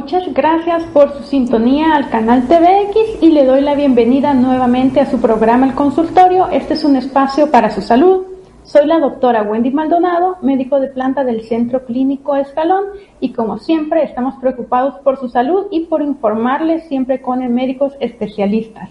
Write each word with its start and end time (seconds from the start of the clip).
Muchas 0.00 0.32
gracias 0.32 0.84
por 0.92 1.12
su 1.12 1.24
sintonía 1.24 1.96
al 1.96 2.08
canal 2.08 2.46
TVX 2.46 3.20
y 3.20 3.32
le 3.32 3.44
doy 3.44 3.62
la 3.62 3.74
bienvenida 3.74 4.32
nuevamente 4.32 5.00
a 5.00 5.10
su 5.10 5.20
programa 5.20 5.66
El 5.66 5.74
Consultorio. 5.74 6.48
Este 6.50 6.74
es 6.74 6.84
un 6.84 6.94
espacio 6.94 7.50
para 7.50 7.70
su 7.70 7.82
salud. 7.82 8.24
Soy 8.62 8.86
la 8.86 9.00
doctora 9.00 9.42
Wendy 9.42 9.72
Maldonado, 9.72 10.36
médico 10.40 10.78
de 10.78 10.86
planta 10.86 11.24
del 11.24 11.42
Centro 11.42 11.84
Clínico 11.84 12.36
Escalón 12.36 12.84
y 13.18 13.32
como 13.32 13.58
siempre 13.58 14.04
estamos 14.04 14.36
preocupados 14.36 14.94
por 15.02 15.18
su 15.18 15.28
salud 15.28 15.66
y 15.72 15.86
por 15.86 16.00
informarles 16.00 16.86
siempre 16.86 17.20
con 17.20 17.40
médicos 17.52 17.94
especialistas. 17.98 18.90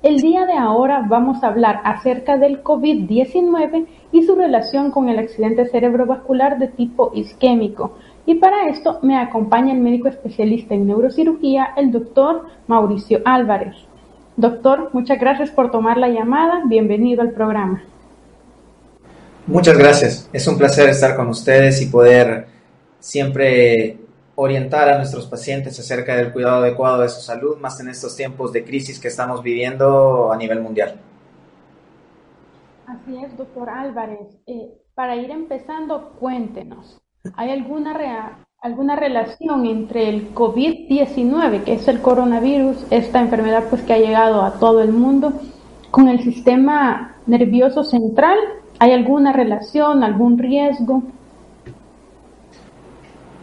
El 0.00 0.20
día 0.20 0.46
de 0.46 0.52
ahora 0.52 1.04
vamos 1.08 1.42
a 1.42 1.48
hablar 1.48 1.80
acerca 1.82 2.36
del 2.36 2.62
COVID-19 2.62 3.86
y 4.12 4.22
su 4.22 4.34
relación 4.34 4.90
con 4.90 5.08
el 5.08 5.18
accidente 5.18 5.66
cerebrovascular 5.66 6.58
de 6.58 6.68
tipo 6.68 7.10
isquémico. 7.14 7.94
Y 8.28 8.34
para 8.34 8.68
esto 8.68 8.98
me 9.00 9.18
acompaña 9.18 9.72
el 9.72 9.80
médico 9.80 10.06
especialista 10.06 10.74
en 10.74 10.86
neurocirugía, 10.86 11.72
el 11.78 11.90
doctor 11.90 12.44
Mauricio 12.66 13.22
Álvarez. 13.24 13.74
Doctor, 14.36 14.90
muchas 14.92 15.18
gracias 15.18 15.48
por 15.48 15.70
tomar 15.70 15.96
la 15.96 16.10
llamada. 16.10 16.60
Bienvenido 16.66 17.22
al 17.22 17.30
programa. 17.30 17.82
Muchas 19.46 19.78
gracias. 19.78 20.28
Es 20.30 20.46
un 20.46 20.58
placer 20.58 20.90
estar 20.90 21.16
con 21.16 21.28
ustedes 21.28 21.80
y 21.80 21.86
poder 21.86 22.48
siempre 23.00 23.96
orientar 24.34 24.90
a 24.90 24.98
nuestros 24.98 25.26
pacientes 25.26 25.80
acerca 25.80 26.14
del 26.14 26.30
cuidado 26.30 26.62
adecuado 26.62 27.00
de 27.00 27.08
su 27.08 27.22
salud, 27.22 27.56
más 27.56 27.80
en 27.80 27.88
estos 27.88 28.14
tiempos 28.14 28.52
de 28.52 28.62
crisis 28.62 29.00
que 29.00 29.08
estamos 29.08 29.42
viviendo 29.42 30.30
a 30.30 30.36
nivel 30.36 30.60
mundial. 30.60 31.00
Así 32.84 33.24
es, 33.24 33.34
doctor 33.38 33.70
Álvarez. 33.70 34.36
Eh, 34.46 34.68
para 34.94 35.16
ir 35.16 35.30
empezando, 35.30 36.10
cuéntenos, 36.20 37.00
¿hay 37.34 37.50
alguna, 37.50 38.38
alguna 38.60 38.96
relación 38.96 39.66
entre 39.66 40.08
el 40.08 40.34
COVID-19, 40.34 41.64
que 41.64 41.74
es 41.74 41.88
el 41.88 42.00
coronavirus, 42.00 42.86
esta 42.90 43.20
enfermedad 43.20 43.64
pues 43.70 43.82
que 43.82 43.92
ha 43.92 43.98
llegado 43.98 44.42
a 44.42 44.54
todo 44.54 44.82
el 44.82 44.92
mundo, 44.92 45.32
con 45.90 46.08
el 46.08 46.22
sistema 46.22 47.16
nervioso 47.26 47.84
central 47.84 48.38
¿Hay 48.80 48.92
alguna 48.92 49.32
relación, 49.32 50.04
algún 50.04 50.38
riesgo? 50.38 51.02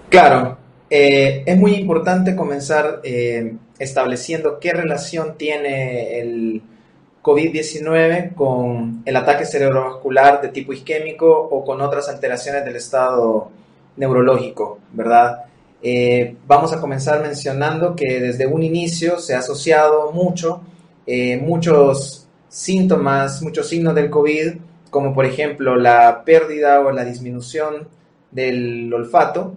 Claro, 0.09 0.57
eh, 0.89 1.43
es 1.45 1.57
muy 1.57 1.75
importante 1.75 2.35
comenzar 2.35 3.01
eh, 3.03 3.57
estableciendo 3.77 4.59
qué 4.59 4.71
relación 4.71 5.35
tiene 5.37 6.19
el 6.19 6.61
COVID-19 7.21 8.33
con 8.33 9.01
el 9.05 9.15
ataque 9.17 9.45
cerebrovascular 9.45 10.41
de 10.41 10.49
tipo 10.49 10.71
isquémico 10.71 11.29
o 11.29 11.65
con 11.65 11.81
otras 11.81 12.07
alteraciones 12.07 12.63
del 12.63 12.77
estado 12.77 13.49
neurológico, 13.97 14.79
¿verdad? 14.91 15.45
Eh, 15.81 16.35
vamos 16.47 16.73
a 16.73 16.81
comenzar 16.81 17.21
mencionando 17.21 17.95
que 17.95 18.19
desde 18.19 18.47
un 18.47 18.63
inicio 18.63 19.19
se 19.19 19.35
ha 19.35 19.39
asociado 19.39 20.11
mucho, 20.11 20.61
muchos 21.41 22.27
síntomas, 22.49 23.43
muchos 23.43 23.67
signos 23.67 23.93
del 23.93 24.09
COVID 24.09 24.55
como 24.95 25.13
por 25.13 25.25
ejemplo 25.25 25.75
la 25.75 26.23
pérdida 26.23 26.79
o 26.79 26.89
la 26.89 27.03
disminución 27.03 27.89
del 28.31 28.93
olfato, 28.93 29.53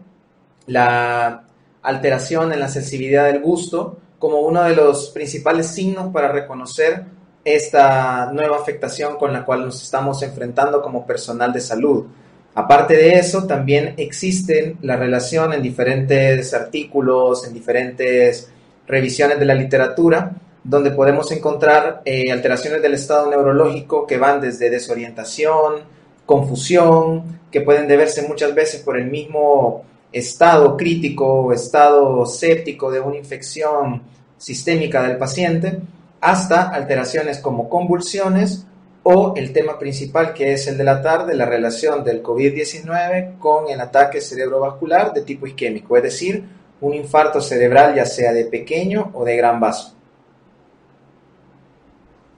la 0.67 1.45
alteración 1.81 2.53
en 2.53 2.59
la 2.59 2.67
sensibilidad 2.67 3.27
del 3.27 3.41
gusto, 3.41 3.99
como 4.19 4.41
uno 4.41 4.65
de 4.65 4.75
los 4.75 5.11
principales 5.11 5.69
signos 5.69 6.13
para 6.13 6.33
reconocer 6.33 7.05
esta 7.45 8.33
nueva 8.33 8.57
afectación 8.57 9.17
con 9.17 9.33
la 9.33 9.45
cual 9.45 9.65
nos 9.65 9.81
estamos 9.81 10.21
enfrentando 10.25 10.83
como 10.83 11.07
personal 11.07 11.53
de 11.53 11.61
salud. 11.61 12.07
Aparte 12.55 12.97
de 12.97 13.19
eso, 13.19 13.47
también 13.47 13.95
existen 13.97 14.79
la 14.83 14.97
relación 14.97 15.53
en 15.53 15.63
diferentes 15.63 16.53
artículos, 16.55 17.47
en 17.47 17.55
diferentes 17.55 18.51
revisiones 18.87 19.39
de 19.39 19.45
la 19.45 19.55
literatura, 19.55 20.33
donde 20.65 20.91
podemos 20.91 21.31
encontrar 21.31 22.03
eh, 22.05 22.33
alteraciones 22.33 22.83
del 22.83 22.95
estado 22.95 23.31
neurológico 23.31 24.07
que 24.07 24.19
van 24.19 24.41
desde 24.41 24.71
desorientación, 24.71 25.83
confusión, 26.27 27.41
que 27.51 27.61
pueden 27.61 27.89
deberse 27.89 28.27
muchas 28.27 28.55
veces 28.55 28.83
por 28.83 28.99
el 28.99 29.11
mismo 29.11 29.85
estado 30.13 30.77
crítico 30.77 31.27
o 31.27 31.53
estado 31.53 32.27
séptico 32.27 32.91
de 32.91 33.01
una 33.01 33.17
infección 33.17 34.03
sistémica 34.37 35.03
del 35.03 35.17
paciente, 35.17 35.79
hasta 36.21 36.69
alteraciones 36.69 37.39
como 37.39 37.69
convulsiones 37.69 38.67
o 39.03 39.35
el 39.37 39.53
tema 39.53 39.79
principal 39.79 40.35
que 40.35 40.53
es 40.53 40.67
el 40.69 40.77
de 40.77 40.85
la 40.85 41.03
tarde, 41.03 41.35
la 41.35 41.47
relación 41.47 42.05
del 42.05 42.23
COVID-19 42.23 43.39
con 43.39 43.69
el 43.69 43.81
ataque 43.81 44.21
cerebrovascular 44.21 45.13
de 45.13 45.23
tipo 45.23 45.47
isquémico, 45.47 45.97
es 45.97 46.03
decir, 46.03 46.45
un 46.81 46.95
infarto 46.95 47.41
cerebral 47.41 47.95
ya 47.95 48.05
sea 48.05 48.33
de 48.33 48.45
pequeño 48.45 49.11
o 49.15 49.25
de 49.25 49.37
gran 49.37 49.61
vaso. 49.61 49.95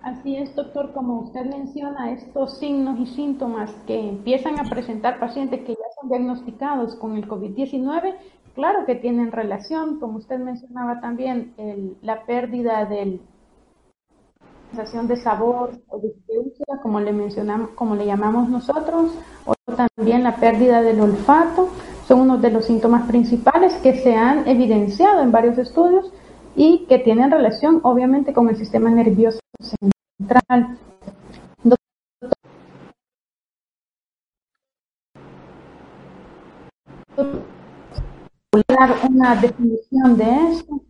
Así 0.02 0.36
es, 0.36 0.54
doctor, 0.54 0.92
como 0.92 1.20
usted 1.20 1.44
menciona, 1.44 2.12
estos 2.12 2.58
signos 2.58 2.98
y 3.00 3.06
síntomas 3.14 3.70
que 3.86 3.98
empiezan 3.98 4.58
a 4.58 4.68
presentar 4.68 5.20
pacientes 5.20 5.60
que 5.60 5.74
ya 5.74 6.00
son 6.00 6.08
diagnosticados 6.08 6.94
con 6.94 7.16
el 7.16 7.28
COVID-19, 7.28 8.14
claro 8.54 8.86
que 8.86 8.94
tienen 8.94 9.30
relación, 9.30 10.00
como 10.00 10.16
usted 10.16 10.38
mencionaba 10.38 11.00
también, 11.00 11.52
la 12.00 12.24
pérdida 12.24 12.86
de 12.86 13.20
sensación 14.70 15.08
de 15.08 15.16
sabor 15.16 15.72
o 15.88 15.98
de 15.98 16.14
como 16.82 17.00
le 17.00 17.12
mencionamos, 17.12 17.70
como 17.70 17.94
le 17.94 18.06
llamamos 18.06 18.48
nosotros, 18.48 19.12
o 19.44 19.54
también 19.74 20.22
la 20.22 20.36
pérdida 20.36 20.80
del 20.82 21.00
olfato, 21.00 21.68
son 22.06 22.20
uno 22.20 22.38
de 22.38 22.50
los 22.50 22.64
síntomas 22.64 23.06
principales 23.06 23.74
que 23.82 23.98
se 23.98 24.14
han 24.14 24.48
evidenciado 24.48 25.22
en 25.22 25.32
varios 25.32 25.58
estudios 25.58 26.12
y 26.56 26.86
que 26.88 26.98
tienen 26.98 27.30
relación 27.30 27.80
obviamente 27.82 28.32
con 28.32 28.48
el 28.48 28.56
sistema 28.56 28.90
nervioso 28.90 29.40
central. 29.60 30.78
dar 38.68 38.96
una 39.08 39.36
definición 39.36 40.16
de 40.16 40.52
esto? 40.52 40.89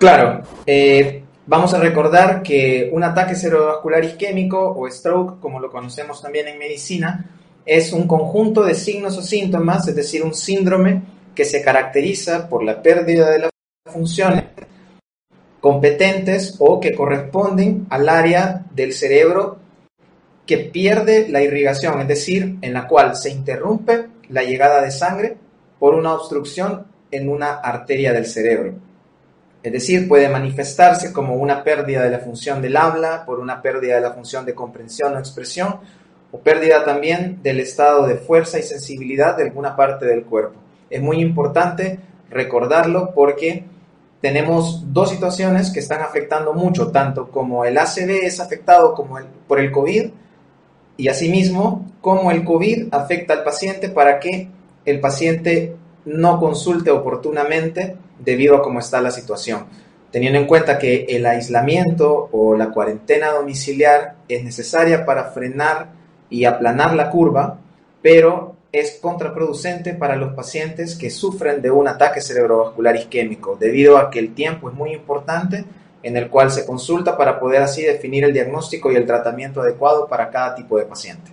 Claro, 0.00 0.40
eh, 0.64 1.24
vamos 1.44 1.74
a 1.74 1.78
recordar 1.78 2.42
que 2.42 2.88
un 2.90 3.04
ataque 3.04 3.34
cerebrovascular 3.34 4.02
isquémico 4.02 4.58
o 4.58 4.90
stroke, 4.90 5.38
como 5.40 5.60
lo 5.60 5.70
conocemos 5.70 6.22
también 6.22 6.48
en 6.48 6.58
medicina, 6.58 7.26
es 7.66 7.92
un 7.92 8.06
conjunto 8.06 8.62
de 8.62 8.74
signos 8.74 9.18
o 9.18 9.22
síntomas, 9.22 9.86
es 9.88 9.94
decir, 9.94 10.22
un 10.22 10.32
síndrome 10.32 11.02
que 11.34 11.44
se 11.44 11.60
caracteriza 11.60 12.48
por 12.48 12.64
la 12.64 12.80
pérdida 12.80 13.30
de 13.30 13.40
las 13.40 13.50
funciones 13.92 14.44
competentes 15.60 16.56
o 16.58 16.80
que 16.80 16.94
corresponden 16.94 17.86
al 17.90 18.08
área 18.08 18.64
del 18.74 18.94
cerebro 18.94 19.58
que 20.46 20.56
pierde 20.56 21.28
la 21.28 21.42
irrigación, 21.42 22.00
es 22.00 22.08
decir, 22.08 22.56
en 22.62 22.72
la 22.72 22.88
cual 22.88 23.16
se 23.16 23.28
interrumpe 23.28 24.06
la 24.30 24.44
llegada 24.44 24.80
de 24.80 24.92
sangre 24.92 25.36
por 25.78 25.94
una 25.94 26.14
obstrucción 26.14 26.86
en 27.10 27.28
una 27.28 27.56
arteria 27.56 28.14
del 28.14 28.24
cerebro. 28.24 28.89
Es 29.62 29.72
decir, 29.72 30.08
puede 30.08 30.28
manifestarse 30.28 31.12
como 31.12 31.34
una 31.34 31.62
pérdida 31.62 32.02
de 32.02 32.10
la 32.10 32.20
función 32.20 32.62
del 32.62 32.76
habla, 32.76 33.24
por 33.26 33.40
una 33.40 33.60
pérdida 33.60 33.96
de 33.96 34.00
la 34.00 34.12
función 34.12 34.46
de 34.46 34.54
comprensión 34.54 35.14
o 35.14 35.18
expresión, 35.18 35.80
o 36.32 36.38
pérdida 36.38 36.84
también 36.84 37.40
del 37.42 37.60
estado 37.60 38.06
de 38.06 38.14
fuerza 38.14 38.58
y 38.58 38.62
sensibilidad 38.62 39.36
de 39.36 39.44
alguna 39.44 39.76
parte 39.76 40.06
del 40.06 40.24
cuerpo. 40.24 40.58
Es 40.88 41.02
muy 41.02 41.20
importante 41.20 41.98
recordarlo 42.30 43.12
porque 43.14 43.64
tenemos 44.20 44.92
dos 44.92 45.10
situaciones 45.10 45.70
que 45.70 45.80
están 45.80 46.02
afectando 46.02 46.52
mucho, 46.52 46.90
tanto 46.90 47.30
como 47.30 47.64
el 47.64 47.76
ACV 47.76 48.24
es 48.24 48.40
afectado 48.40 48.94
como 48.94 49.18
por 49.46 49.60
el 49.60 49.72
COVID 49.72 50.10
y 50.96 51.08
asimismo 51.08 51.86
como 52.00 52.30
el 52.30 52.44
COVID 52.44 52.88
afecta 52.92 53.34
al 53.34 53.44
paciente 53.44 53.88
para 53.88 54.20
que 54.20 54.48
el 54.84 55.00
paciente 55.00 55.76
no 56.04 56.38
consulte 56.38 56.90
oportunamente 56.90 57.96
debido 58.24 58.56
a 58.56 58.62
cómo 58.62 58.78
está 58.78 59.00
la 59.00 59.10
situación. 59.10 59.66
Teniendo 60.10 60.38
en 60.38 60.46
cuenta 60.46 60.78
que 60.78 61.06
el 61.08 61.24
aislamiento 61.26 62.28
o 62.32 62.56
la 62.56 62.70
cuarentena 62.70 63.30
domiciliar 63.30 64.16
es 64.28 64.42
necesaria 64.42 65.04
para 65.04 65.24
frenar 65.24 65.88
y 66.28 66.44
aplanar 66.44 66.94
la 66.94 67.10
curva, 67.10 67.58
pero 68.02 68.56
es 68.72 68.98
contraproducente 69.00 69.94
para 69.94 70.16
los 70.16 70.32
pacientes 70.34 70.96
que 70.96 71.10
sufren 71.10 71.60
de 71.60 71.70
un 71.70 71.88
ataque 71.88 72.20
cerebrovascular 72.20 72.96
isquémico, 72.96 73.56
debido 73.56 73.98
a 73.98 74.10
que 74.10 74.20
el 74.20 74.34
tiempo 74.34 74.70
es 74.70 74.76
muy 74.76 74.92
importante 74.92 75.64
en 76.02 76.16
el 76.16 76.30
cual 76.30 76.50
se 76.50 76.64
consulta 76.64 77.16
para 77.16 77.38
poder 77.38 77.62
así 77.62 77.82
definir 77.82 78.24
el 78.24 78.32
diagnóstico 78.32 78.90
y 78.90 78.96
el 78.96 79.06
tratamiento 79.06 79.60
adecuado 79.60 80.08
para 80.08 80.30
cada 80.30 80.54
tipo 80.54 80.78
de 80.78 80.86
paciente. 80.86 81.30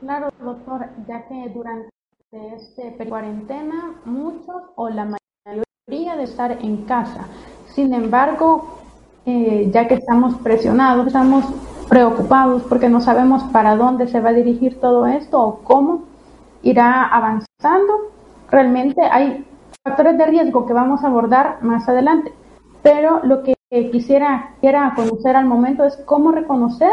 Claro, 0.00 0.30
doctor, 0.40 0.86
ya 1.06 1.26
que 1.26 1.50
durante 1.52 1.90
este 2.32 3.08
cuarentena 3.08 3.96
muchos 4.04 4.62
o 4.76 4.88
la 4.88 5.04
mayoría 5.04 6.16
de 6.16 6.22
estar 6.22 6.52
en 6.62 6.84
casa. 6.84 7.26
Sin 7.74 7.92
embargo, 7.92 8.68
eh, 9.26 9.68
ya 9.72 9.88
que 9.88 9.94
estamos 9.94 10.36
presionados, 10.36 11.08
estamos 11.08 11.44
preocupados 11.88 12.62
porque 12.68 12.88
no 12.88 13.00
sabemos 13.00 13.42
para 13.52 13.74
dónde 13.74 14.06
se 14.06 14.20
va 14.20 14.28
a 14.28 14.34
dirigir 14.34 14.80
todo 14.80 15.06
esto 15.06 15.42
o 15.42 15.58
cómo. 15.64 16.04
irá 16.62 17.04
avanzando. 17.04 18.12
Realmente 18.48 19.02
hay 19.02 19.44
factores 19.82 20.16
de 20.16 20.26
riesgo 20.26 20.66
que 20.66 20.72
vamos 20.72 21.02
a 21.02 21.08
abordar 21.08 21.58
más 21.62 21.88
adelante, 21.88 22.32
pero 22.82 23.20
lo 23.24 23.42
que 23.42 23.54
quisiera, 23.90 24.54
quiera 24.60 24.92
conocer 24.94 25.34
al 25.34 25.46
momento 25.46 25.84
es 25.84 25.96
cómo 26.06 26.30
reconocer 26.30 26.92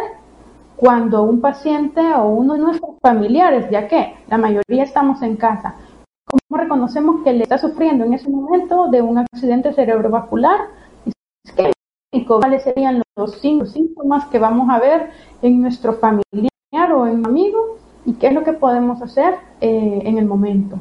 cuando 0.77 1.23
un 1.23 1.41
paciente 1.41 2.01
o 2.15 2.29
uno 2.29 2.53
de 2.53 2.59
nuestros 2.59 2.91
familiares, 3.01 3.69
ya 3.69 3.87
que 3.87 4.13
la 4.29 4.37
mayoría 4.37 4.83
estamos 4.83 5.21
en 5.21 5.35
casa, 5.35 5.75
cómo 6.25 6.61
reconocemos 6.61 7.23
que 7.23 7.33
le 7.33 7.43
está 7.43 7.57
sufriendo 7.57 8.05
en 8.05 8.13
ese 8.13 8.29
momento 8.29 8.87
de 8.87 9.01
un 9.01 9.17
accidente 9.17 9.73
cerebrovascular 9.73 10.61
cuáles 12.25 12.63
serían 12.63 13.01
los 13.15 13.39
cinco 13.39 13.65
síntomas 13.65 14.25
que 14.27 14.37
vamos 14.37 14.69
a 14.69 14.79
ver 14.79 15.09
en 15.41 15.61
nuestro 15.61 15.93
familiar 15.93 16.91
o 16.93 17.07
en 17.07 17.25
amigo 17.25 17.77
y 18.05 18.13
qué 18.13 18.27
es 18.27 18.33
lo 18.33 18.43
que 18.43 18.53
podemos 18.53 19.01
hacer 19.01 19.35
eh, 19.61 20.01
en 20.03 20.17
el 20.17 20.25
momento. 20.25 20.79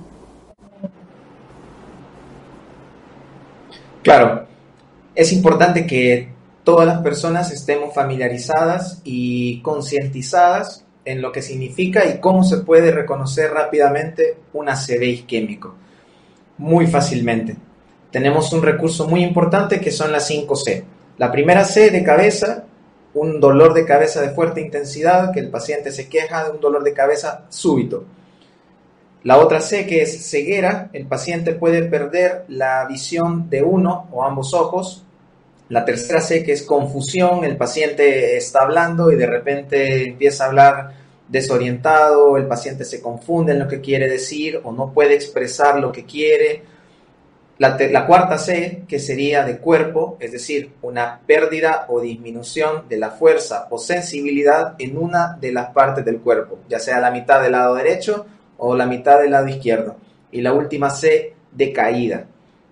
Claro, 4.03 4.47
es 5.15 5.33
importante 5.33 5.87
que 5.87 6.29
todas 6.67 6.85
las 6.85 6.99
personas 6.99 7.53
estemos 7.53 7.95
familiarizadas 7.95 9.01
y 9.05 9.61
concientizadas 9.63 10.85
en 11.05 11.23
lo 11.23 11.31
que 11.31 11.41
significa 11.41 12.05
y 12.07 12.19
cómo 12.19 12.43
se 12.43 12.57
puede 12.57 12.91
reconocer 12.91 13.53
rápidamente 13.53 14.37
un 14.53 14.69
ACV 14.69 15.05
isquémico. 15.05 15.77
Muy 16.59 16.89
fácilmente. 16.89 17.55
Tenemos 18.11 18.53
un 18.53 18.63
recurso 18.63 19.07
muy 19.07 19.23
importante 19.23 19.81
que 19.81 19.93
son 19.93 20.11
las 20.11 20.29
5C. 20.29 20.83
La 21.19 21.31
primera 21.31 21.65
C 21.65 21.91
de 21.91 22.03
cabeza, 22.03 22.65
un 23.15 23.39
dolor 23.39 23.73
de 23.73 23.85
cabeza 23.85 24.21
de 24.21 24.31
fuerte 24.31 24.61
intensidad, 24.61 25.33
que 25.33 25.39
el 25.39 25.51
paciente 25.51 25.93
se 25.93 26.09
queja 26.09 26.43
de 26.43 26.51
un 26.51 26.61
dolor 26.61 26.83
de 26.83 26.93
cabeza 26.93 27.45
súbito. 27.49 28.07
La 29.23 29.39
otra 29.39 29.61
C 29.61 29.87
que 29.87 30.03
es 30.03 30.29
ceguera, 30.29 30.91
el 30.93 31.07
paciente 31.07 31.53
puede 31.53 31.85
perder 31.85 32.45
la 32.49 32.85
visión 32.87 33.49
de 33.49 33.63
uno 33.63 34.09
o 34.11 34.25
ambos 34.25 34.53
ojos. 34.53 35.06
La 35.69 35.85
tercera 35.85 36.21
C 36.21 36.45
que 36.45 36.53
es 36.53 36.63
confusión, 36.63 37.45
el 37.45 37.57
paciente 37.57 38.37
está 38.37 38.63
hablando 38.63 39.11
y 39.11 39.17
de 39.17 39.27
repente 39.27 40.05
empieza 40.09 40.45
a 40.45 40.49
hablar 40.49 40.93
desorientado, 41.29 42.37
el 42.37 42.47
paciente 42.47 42.85
se 42.85 43.01
confunde 43.01 43.53
en 43.53 43.59
lo 43.59 43.69
que 43.69 43.81
quiere 43.81 44.09
decir 44.09 44.61
o 44.63 44.73
no 44.73 44.93
puede 44.93 45.15
expresar 45.15 45.81
lo 45.81 45.91
que 45.91 46.05
quiere 46.05 46.63
la, 47.59 48.07
cuarta 48.07 48.37
C, 48.37 48.83
que 48.87 48.99
sería 48.99 49.43
de 49.45 49.59
cuerpo, 49.59 50.19
es 50.21 50.33
decir, 50.33 50.73
una 50.83 51.21
pérdida 51.27 51.87
o 51.89 52.01
disminución 52.01 52.87
de 52.89 52.99
la 52.99 53.11
fuerza 53.11 53.67
o 53.71 53.79
sensibilidad 53.79 54.75
en 54.79 54.99
una 54.99 55.39
de 55.41 55.53
las 55.53 55.71
partes 55.71 56.05
del 56.05 56.21
cuerpo, 56.21 56.59
ya 56.69 56.79
sea 56.79 57.01
la 57.01 57.11
mitad 57.11 57.41
del 57.41 57.53
lado 57.53 57.75
derecho 57.75 58.27
o 58.59 58.77
la 58.77 58.85
mitad 58.85 59.21
del 59.21 59.31
lado 59.31 59.49
izquierdo. 59.49 59.97
Y 60.31 60.43
la 60.43 60.53
última 60.53 60.91
C, 60.91 61.35
de 61.53 61.73
caída. 61.73 62.27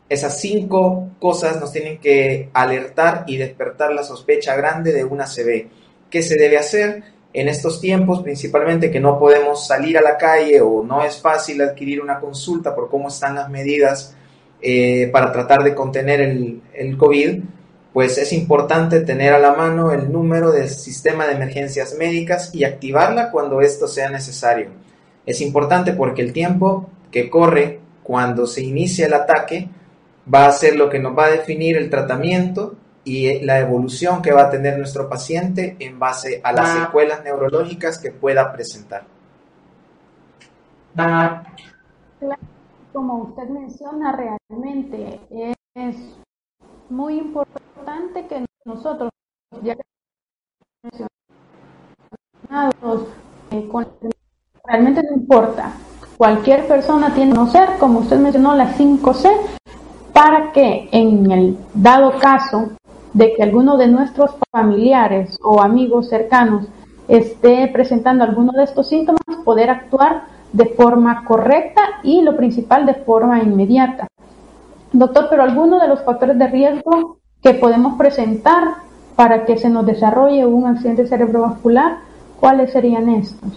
Esas 0.09 0.41
cinco 0.41 1.11
cosas 1.19 1.59
nos 1.59 1.73
tienen 1.73 1.99
que 1.99 2.51
alertar 2.53 3.25
y 3.27 3.37
despertar 3.37 3.93
la 3.93 4.03
sospecha 4.03 4.55
grande 4.55 4.93
de 4.93 5.05
una 5.05 5.25
CB. 5.25 5.69
¿Qué 6.11 6.23
se 6.23 6.37
debe 6.37 6.59
hacer? 6.59 7.03
En 7.33 7.49
estos 7.49 7.81
tiempos, 7.81 8.23
principalmente 8.23 8.91
que 8.91 9.01
no 9.01 9.19
podemos 9.19 9.67
salir 9.67 9.99
a 9.99 10.03
la 10.03 10.17
calle 10.17 10.61
o 10.61 10.85
no 10.85 11.03
es 11.03 11.17
fácil 11.17 11.61
adquirir 11.63 12.01
una 12.01 12.21
consulta 12.21 12.75
por 12.75 12.89
cómo 12.89 13.09
están 13.09 13.35
las 13.35 13.49
medidas 13.49 14.15
eh, 14.61 15.11
para 15.13 15.33
tratar 15.33 15.65
de 15.65 15.75
contener 15.75 16.21
el, 16.21 16.63
el, 16.75 16.97
COVID, 16.97 17.43
pues 17.93 18.19
es 18.19 18.33
importante 18.33 19.01
tener 19.01 19.33
a 19.33 19.39
la 19.39 19.53
mano 19.55 19.93
el 19.93 20.13
número 20.13 20.53
del 20.53 20.69
sistema 20.69 21.27
de 21.27 21.33
emergencias 21.33 21.97
médicas 21.99 22.55
y 22.55 22.65
activarla 22.65 23.31
cuando 23.31 23.61
esto 23.61 23.89
sea 23.89 24.11
necesario. 24.11 24.69
Es 25.27 25.41
importante 25.41 25.93
porque 25.93 26.23
el 26.23 26.33
tiempo 26.33 26.89
que 27.11 27.29
corre 27.29 27.81
cuando 28.03 28.47
se 28.47 28.63
inicia 28.63 29.07
el 29.07 29.15
ataque 29.15 29.69
va 30.33 30.47
a 30.47 30.53
ser 30.53 30.77
lo 30.77 30.89
que 30.89 30.99
nos 30.99 31.17
va 31.17 31.27
a 31.27 31.31
definir 31.31 31.77
el 31.77 31.91
tratamiento 31.91 32.77
y 33.05 33.41
la 33.41 33.59
evolución 33.59 34.23
que 34.23 34.33
va 34.33 34.45
a 34.45 34.51
tener 34.51 34.79
nuestro 34.79 35.09
paciente 35.09 35.77
en 35.79 35.99
base 35.99 36.41
a 36.43 36.53
las 36.53 36.71
ah. 36.71 36.85
secuelas 36.87 37.23
neurológicas 37.23 37.99
que 37.99 38.11
pueda 38.11 38.53
presentar. 38.53 39.05
Ah 40.97 41.43
como 42.95 43.25
usted 43.25 43.49
menciona, 43.49 44.13
realmente 44.13 45.21
es 45.75 45.97
muy 46.89 47.19
importante 47.19 48.27
que 48.29 48.47
nosotros, 48.65 49.11
ya 49.63 49.73
eh, 49.73 51.07
realmente 54.65 55.03
no 55.03 55.17
importa. 55.17 55.73
Cualquier 56.17 56.69
persona 56.69 57.13
tiene 57.13 57.33
que 57.33 57.37
conocer, 57.37 57.69
como 57.81 57.99
usted 57.99 58.19
mencionó, 58.19 58.55
las 58.55 58.79
5C, 58.79 59.29
para 60.15 60.53
que 60.53 60.89
en 60.93 61.31
el 61.31 61.59
dado 61.75 62.19
caso 62.21 62.71
de 63.13 63.35
que 63.35 63.43
alguno 63.43 63.77
de 63.77 63.89
nuestros 63.89 64.31
familiares 64.51 65.37
o 65.43 65.61
amigos 65.61 66.09
cercanos 66.09 66.67
esté 67.09 67.69
presentando 67.73 68.25
alguno 68.25 68.53
de 68.53 68.63
estos 68.63 68.89
síntomas, 68.89 69.21
poder 69.45 69.69
actuar 69.71 70.23
de 70.53 70.67
forma 70.67 71.25
correcta 71.25 71.83
y 72.05 72.23
lo 72.23 72.37
principal 72.37 72.87
de 72.87 72.95
forma 72.95 73.43
inmediata. 73.43 74.07
Doctor, 74.93 75.27
pero 75.29 75.43
algunos 75.43 75.83
de 75.83 75.89
los 75.89 76.01
factores 76.03 76.39
de 76.39 76.47
riesgo 76.47 77.19
que 77.43 77.55
podemos 77.55 77.99
presentar 77.99 78.77
para 79.17 79.45
que 79.45 79.59
se 79.59 79.69
nos 79.69 79.85
desarrolle 79.85 80.47
un 80.47 80.67
accidente 80.69 81.09
cerebrovascular, 81.09 81.99
¿cuáles 82.39 82.73
serían 82.73 83.09
estos? 83.09 83.51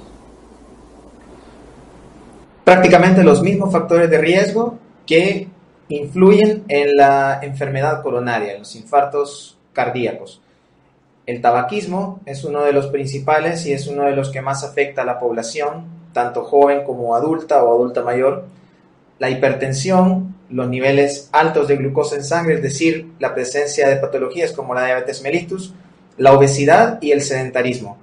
Prácticamente 2.64 3.24
los 3.24 3.44
mismos 3.44 3.72
factores 3.72 4.10
de 4.10 4.18
riesgo 4.18 4.76
que 5.06 5.48
influyen 5.90 6.64
en 6.68 6.96
la 6.96 7.40
enfermedad 7.42 8.02
coronaria, 8.02 8.54
en 8.54 8.60
los 8.60 8.76
infartos 8.76 9.58
cardíacos. 9.74 10.42
El 11.26 11.42
tabaquismo 11.42 12.22
es 12.26 12.44
uno 12.44 12.64
de 12.64 12.74
los 12.74 12.88
principales 12.88 13.66
y 13.66 13.74
es 13.74 13.88
uno 13.88 14.04
de 14.04 14.16
los 14.16 14.30
que 14.30 14.42
más 14.42 14.64
afecta 14.64 15.02
a 15.02 15.06
la 15.06 15.20
población 15.20 15.98
tanto 16.14 16.44
joven 16.44 16.84
como 16.84 17.16
adulta 17.16 17.64
o 17.64 17.76
adulta 17.76 18.02
mayor, 18.02 18.46
la 19.20 19.30
hipertensión, 19.30 20.36
los 20.50 20.68
niveles 20.68 21.30
altos 21.32 21.68
de 21.68 21.76
glucosa 21.76 22.16
en 22.16 22.24
sangre, 22.24 22.56
es 22.56 22.64
decir, 22.64 23.12
la 23.20 23.36
presencia 23.36 23.88
de 23.88 23.98
patologías 23.98 24.52
como 24.52 24.74
la 24.74 24.86
diabetes 24.86 25.22
mellitus, 25.22 25.76
la 26.18 26.34
obesidad 26.34 27.00
y 27.02 27.12
el 27.12 27.22
sedentarismo. 27.22 27.98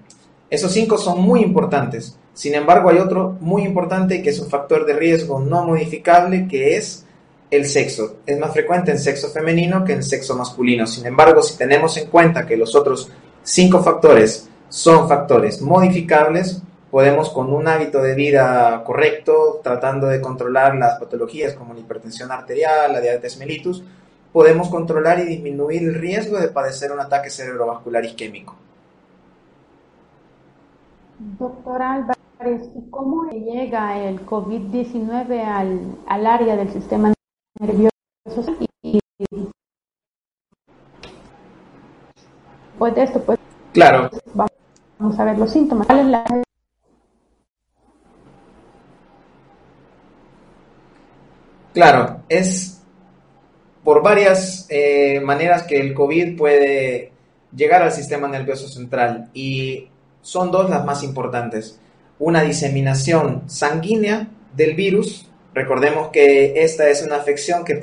Esos 0.49 0.71
cinco 0.71 0.99
son 0.99 1.23
muy 1.23 1.41
importantes. 1.41 2.17
Sin 2.35 2.55
embargo, 2.55 2.91
hay 2.91 2.99
otro 2.99 3.37
muy 3.41 3.63
importante 3.63 4.23
que 4.23 4.31
es 4.31 4.39
un 4.39 4.49
factor 4.49 4.87
de 4.87 4.95
riesgo 4.95 5.41
no 5.41 5.65
modificable, 5.65 6.47
que 6.47 6.77
es 6.77 7.04
el 7.51 7.67
sexo. 7.67 8.17
Es 8.27 8.39
más 8.39 8.53
frecuente 8.53 8.91
en 8.91 8.99
sexo 8.99 9.29
femenino 9.29 9.85
que 9.85 9.93
en 9.93 10.03
sexo 10.03 10.37
masculino. 10.37 10.87
Sin 10.87 11.07
embargo, 11.07 11.43
si 11.43 11.57
tenemos 11.57 11.97
en 11.97 12.09
cuenta 12.09 12.47
que 12.47 12.57
los 12.57 12.75
otros 12.75 13.11
cinco 13.43 13.83
factores 13.83 14.49
son 14.69 15.09
factores 15.09 15.63
modificables, 15.63 16.61
podemos 16.91 17.31
con 17.31 17.53
un 17.53 17.69
hábito 17.69 18.03
de 18.03 18.15
vida 18.15 18.83
correcto, 18.85 19.61
tratando 19.63 20.09
de 20.09 20.21
controlar 20.21 20.75
las 20.77 20.99
patologías 20.99 21.55
como 21.55 21.75
la 21.75 21.81
hipertensión 21.81 22.31
arterial, 22.33 22.93
la 22.93 23.01
diabetes 23.01 23.39
mellitus, 23.39 23.85
podemos 24.33 24.69
controlar 24.69 25.21
y 25.21 25.27
disminuir 25.27 25.85
el 25.85 25.95
riesgo 25.95 26.41
de 26.41 26.49
padecer 26.49 26.91
un 26.91 26.99
ataque 26.99 27.31
cerebrovascular 27.31 28.05
isquémico. 28.05 28.57
Doctor 31.39 31.81
Álvarez, 31.81 32.69
¿cómo 32.91 33.31
llega 33.31 33.97
el 34.01 34.27
COVID-19 34.27 35.45
al, 35.45 35.97
al, 36.09 36.27
área 36.27 36.57
del 36.57 36.73
sistema 36.73 37.14
nervioso? 37.61 37.93
Y, 38.83 39.01
después 42.71 42.95
de 42.95 43.03
esto, 43.03 43.23
pues, 43.25 43.39
claro. 43.73 44.11
vamos 44.35 45.19
a 45.19 45.25
ver 45.25 45.39
los 45.39 45.51
síntomas. 45.51 45.87
¿Cuál 45.87 46.01
es 46.01 46.07
la 46.07 46.25
Claro, 51.73 52.21
es 52.29 52.81
por 53.83 54.01
varias 54.01 54.67
eh, 54.71 55.21
maneras 55.21 55.65
que 55.65 55.81
el 55.81 55.93
COVID 55.93 56.39
puede 56.39 57.11
llegar 57.55 57.83
al 57.83 57.91
sistema 57.91 58.29
nervioso 58.29 58.69
central 58.69 59.31
y 59.35 59.89
son 60.23 60.53
dos 60.53 60.71
las 60.71 60.85
más 60.85 61.03
importantes. 61.03 61.81
Una 62.21 62.43
diseminación 62.43 63.43
sanguínea 63.47 64.29
del 64.55 64.75
virus, 64.75 65.29
recordemos 65.55 66.09
que 66.09 66.63
esta 66.63 66.89
es 66.89 67.03
una 67.03 67.17
afección 67.17 67.65
que 67.65 67.75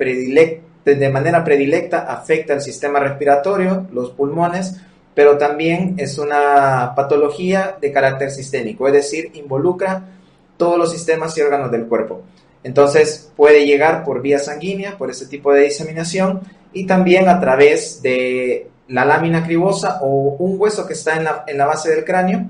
de 0.83 1.09
manera 1.09 1.43
predilecta 1.43 1.99
afecta 2.01 2.53
al 2.53 2.61
sistema 2.61 2.99
respiratorio, 2.99 3.87
los 3.91 4.11
pulmones, 4.11 4.75
pero 5.13 5.37
también 5.37 5.95
es 5.97 6.17
una 6.17 6.93
patología 6.95 7.77
de 7.81 7.91
carácter 7.91 8.31
sistémico, 8.31 8.87
es 8.87 8.93
decir, 8.93 9.31
involucra 9.33 10.03
todos 10.57 10.77
los 10.77 10.91
sistemas 10.91 11.37
y 11.37 11.41
órganos 11.41 11.71
del 11.71 11.87
cuerpo. 11.87 12.21
Entonces 12.63 13.31
puede 13.35 13.65
llegar 13.65 14.03
por 14.03 14.21
vía 14.21 14.39
sanguínea, 14.39 14.97
por 14.97 15.09
ese 15.09 15.25
tipo 15.25 15.51
de 15.51 15.63
diseminación, 15.63 16.41
y 16.73 16.85
también 16.85 17.27
a 17.27 17.39
través 17.39 18.01
de 18.01 18.67
la 18.87 19.05
lámina 19.05 19.43
cribosa 19.43 19.99
o 20.01 20.35
un 20.39 20.59
hueso 20.59 20.85
que 20.85 20.93
está 20.93 21.15
en 21.47 21.57
la, 21.57 21.65
base 21.65 21.89
del 21.89 22.05
cráneo, 22.05 22.45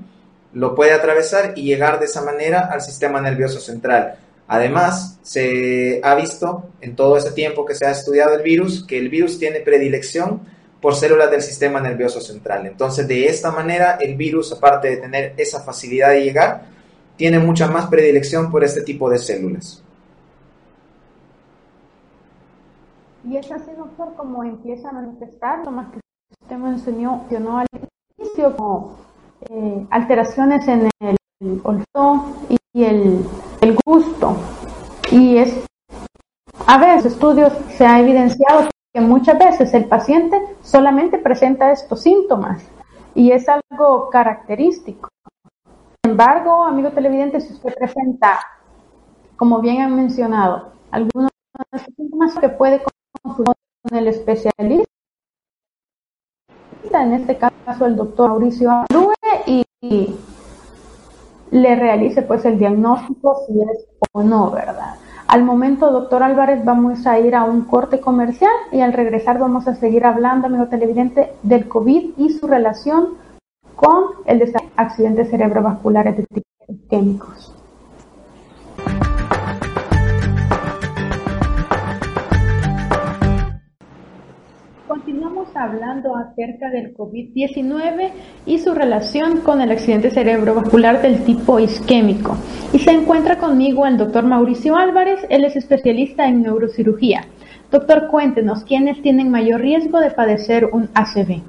lo 0.54 0.76
puede 0.76 0.92
atravesar 0.92 1.54
y 1.56 1.64
llegar 1.64 2.00
de 2.00 2.06
esa 2.06 2.22
manera 2.22 2.68
al 2.72 2.82
sistema 2.82 3.22
nervioso 3.22 3.60
central. 3.60 4.16
Además, 4.54 5.18
se 5.22 6.02
ha 6.04 6.14
visto 6.14 6.72
en 6.82 6.98
todo 6.98 7.16
ese 7.16 7.32
tiempo 7.32 7.66
que 7.66 7.74
se 7.74 7.86
ha 7.86 7.92
estudiado 7.92 8.34
el 8.34 8.44
virus 8.44 8.86
que 8.86 8.98
el 8.98 9.08
virus 9.08 9.40
tiene 9.40 9.62
predilección 9.62 10.42
por 10.82 10.94
células 10.94 11.32
del 11.32 11.42
sistema 11.42 11.80
nervioso 11.80 12.20
central. 12.20 12.66
Entonces, 12.66 13.08
de 13.08 13.28
esta 13.28 13.52
manera, 13.52 13.96
el 14.02 14.18
virus, 14.18 14.52
aparte 14.52 14.90
de 14.90 14.98
tener 14.98 15.36
esa 15.38 15.62
facilidad 15.62 16.10
de 16.10 16.26
llegar, 16.26 16.66
tiene 17.16 17.40
mucha 17.40 17.68
más 17.68 17.88
predilección 17.88 18.52
por 18.52 18.66
este 18.66 18.82
tipo 18.82 19.10
de 19.10 19.20
células. 19.20 19.82
Y 23.24 23.38
es 23.38 23.50
así, 23.54 23.72
doctor, 23.78 24.16
como 24.18 24.44
empieza 24.44 24.90
a 24.90 24.92
manifestar, 24.92 25.64
lo 25.64 25.72
más 25.72 25.94
que 25.94 26.00
usted 26.44 26.58
mencionó, 26.58 27.60
al 27.60 27.68
inicio, 28.18 28.58
como 28.58 28.98
eh, 29.50 29.88
alteraciones 29.92 30.68
en 30.68 30.90
el 31.00 31.62
olfato 31.64 32.36
y 32.74 32.84
el, 32.84 33.26
el 33.62 33.78
gusto. 33.86 34.36
Y 35.12 35.38
es, 35.38 35.66
a 36.68 36.78
veces, 36.78 37.14
estudios 37.14 37.54
se 37.78 37.86
ha 37.86 38.00
evidenciado 38.00 38.70
que 38.94 39.02
muchas 39.02 39.40
veces 39.40 39.74
el 39.74 39.86
paciente 39.86 40.38
solamente 40.62 41.18
presenta 41.18 41.72
estos 41.72 42.02
síntomas 42.02 42.64
y 43.16 43.32
es 43.32 43.48
algo 43.48 44.10
característico. 44.10 45.10
Sin 46.04 46.12
embargo, 46.12 46.66
amigo 46.66 46.90
televidente, 46.92 47.40
si 47.40 47.54
usted 47.54 47.74
presenta, 47.76 48.40
como 49.38 49.62
bien 49.62 49.82
han 49.82 49.96
mencionado, 49.96 50.74
algunos 50.92 51.30
de 51.30 51.78
estos 51.78 51.96
síntomas 51.96 52.38
que 52.38 52.50
puede 52.50 52.82
consultar 53.24 53.56
con 53.88 53.98
el 53.98 54.08
especialista, 54.08 54.86
en 56.92 57.14
este 57.14 57.38
caso 57.38 57.86
el 57.86 57.96
doctor 57.96 58.30
Mauricio 58.30 58.70
Alue, 58.72 59.14
y 59.46 60.16
le 61.52 61.76
realice 61.76 62.22
pues 62.22 62.46
el 62.46 62.58
diagnóstico 62.58 63.44
si 63.46 63.62
es 63.62 63.86
o 64.14 64.24
no, 64.24 64.52
¿verdad? 64.52 64.96
Al 65.28 65.44
momento, 65.44 65.92
doctor 65.92 66.24
Álvarez, 66.24 66.66
vamos 66.66 67.06
a 67.08 67.20
ir 67.20 67.36
a 67.36 67.46
un 67.46 67.62
corte 67.62 68.02
comercial 68.02 68.52
y 68.72 68.82
al 68.82 68.92
regresar 68.92 69.40
vamos 69.40 69.68
a 69.68 69.76
seguir 69.76 70.06
hablando, 70.06 70.48
amigo 70.48 70.68
televidente, 70.68 71.32
del 71.44 71.70
COVID 71.70 72.18
y 72.18 72.30
su 72.32 72.48
relación 72.48 73.16
con 73.76 74.06
el 74.26 74.54
accidente 74.76 75.26
cerebrovasculares 75.26 76.18
de 76.18 76.26
tipo 76.26 76.48
químicos. 76.90 77.61
Hablando 85.56 86.16
acerca 86.16 86.70
del 86.70 86.96
COVID-19 86.96 88.12
y 88.46 88.60
su 88.60 88.74
relación 88.74 89.42
con 89.42 89.62
el 89.62 89.72
accidente 89.72 90.12
cerebrovascular 90.12 91.02
del 91.02 91.24
tipo 91.24 91.60
isquémico. 91.60 92.38
Y 92.74 92.80
se 92.80 92.92
encuentra 92.92 93.38
conmigo 93.38 93.86
el 93.86 93.98
doctor 93.98 94.24
Mauricio 94.24 94.76
Álvarez, 94.76 95.20
él 95.30 95.46
es 95.46 95.56
especialista 95.56 96.28
en 96.28 96.44
neurocirugía. 96.44 97.26
Doctor, 97.72 98.08
cuéntenos, 98.08 98.64
¿quiénes 98.64 99.02
tienen 99.02 99.30
mayor 99.32 99.62
riesgo 99.62 100.00
de 100.00 100.12
padecer 100.12 100.66
un 100.66 100.90
ACV? 100.94 101.42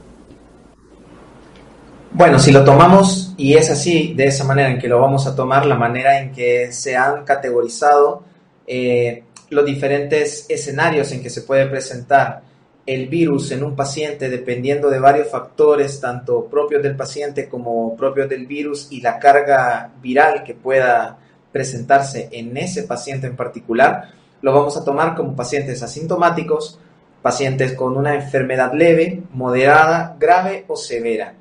Bueno, 2.12 2.38
si 2.38 2.52
lo 2.52 2.62
tomamos, 2.62 3.34
y 3.38 3.54
es 3.54 3.70
así, 3.70 4.12
de 4.14 4.26
esa 4.26 4.44
manera 4.44 4.70
en 4.70 4.78
que 4.78 4.86
lo 4.86 5.00
vamos 5.00 5.26
a 5.26 5.34
tomar, 5.34 5.64
la 5.64 5.76
manera 5.76 6.20
en 6.20 6.30
que 6.30 6.70
se 6.70 6.94
han 6.94 7.24
categorizado 7.24 8.22
eh, 8.66 9.24
los 9.48 9.64
diferentes 9.64 10.46
escenarios 10.48 11.10
en 11.12 11.22
que 11.22 11.30
se 11.30 11.42
puede 11.42 11.66
presentar 11.66 12.42
el 12.84 13.08
virus 13.08 13.52
en 13.52 13.62
un 13.62 13.76
paciente 13.76 14.28
dependiendo 14.28 14.90
de 14.90 14.98
varios 14.98 15.28
factores, 15.28 16.00
tanto 16.00 16.46
propios 16.46 16.82
del 16.82 16.96
paciente 16.96 17.48
como 17.48 17.96
propios 17.96 18.28
del 18.28 18.46
virus 18.46 18.88
y 18.90 19.00
la 19.00 19.18
carga 19.18 19.92
viral 20.00 20.42
que 20.42 20.54
pueda 20.54 21.18
presentarse 21.52 22.28
en 22.32 22.56
ese 22.56 22.84
paciente 22.84 23.26
en 23.26 23.36
particular, 23.36 24.10
lo 24.40 24.52
vamos 24.52 24.76
a 24.76 24.84
tomar 24.84 25.14
como 25.14 25.36
pacientes 25.36 25.82
asintomáticos, 25.82 26.80
pacientes 27.20 27.74
con 27.74 27.96
una 27.96 28.14
enfermedad 28.14 28.72
leve, 28.72 29.22
moderada, 29.32 30.16
grave 30.18 30.64
o 30.66 30.76
severa. 30.76 31.34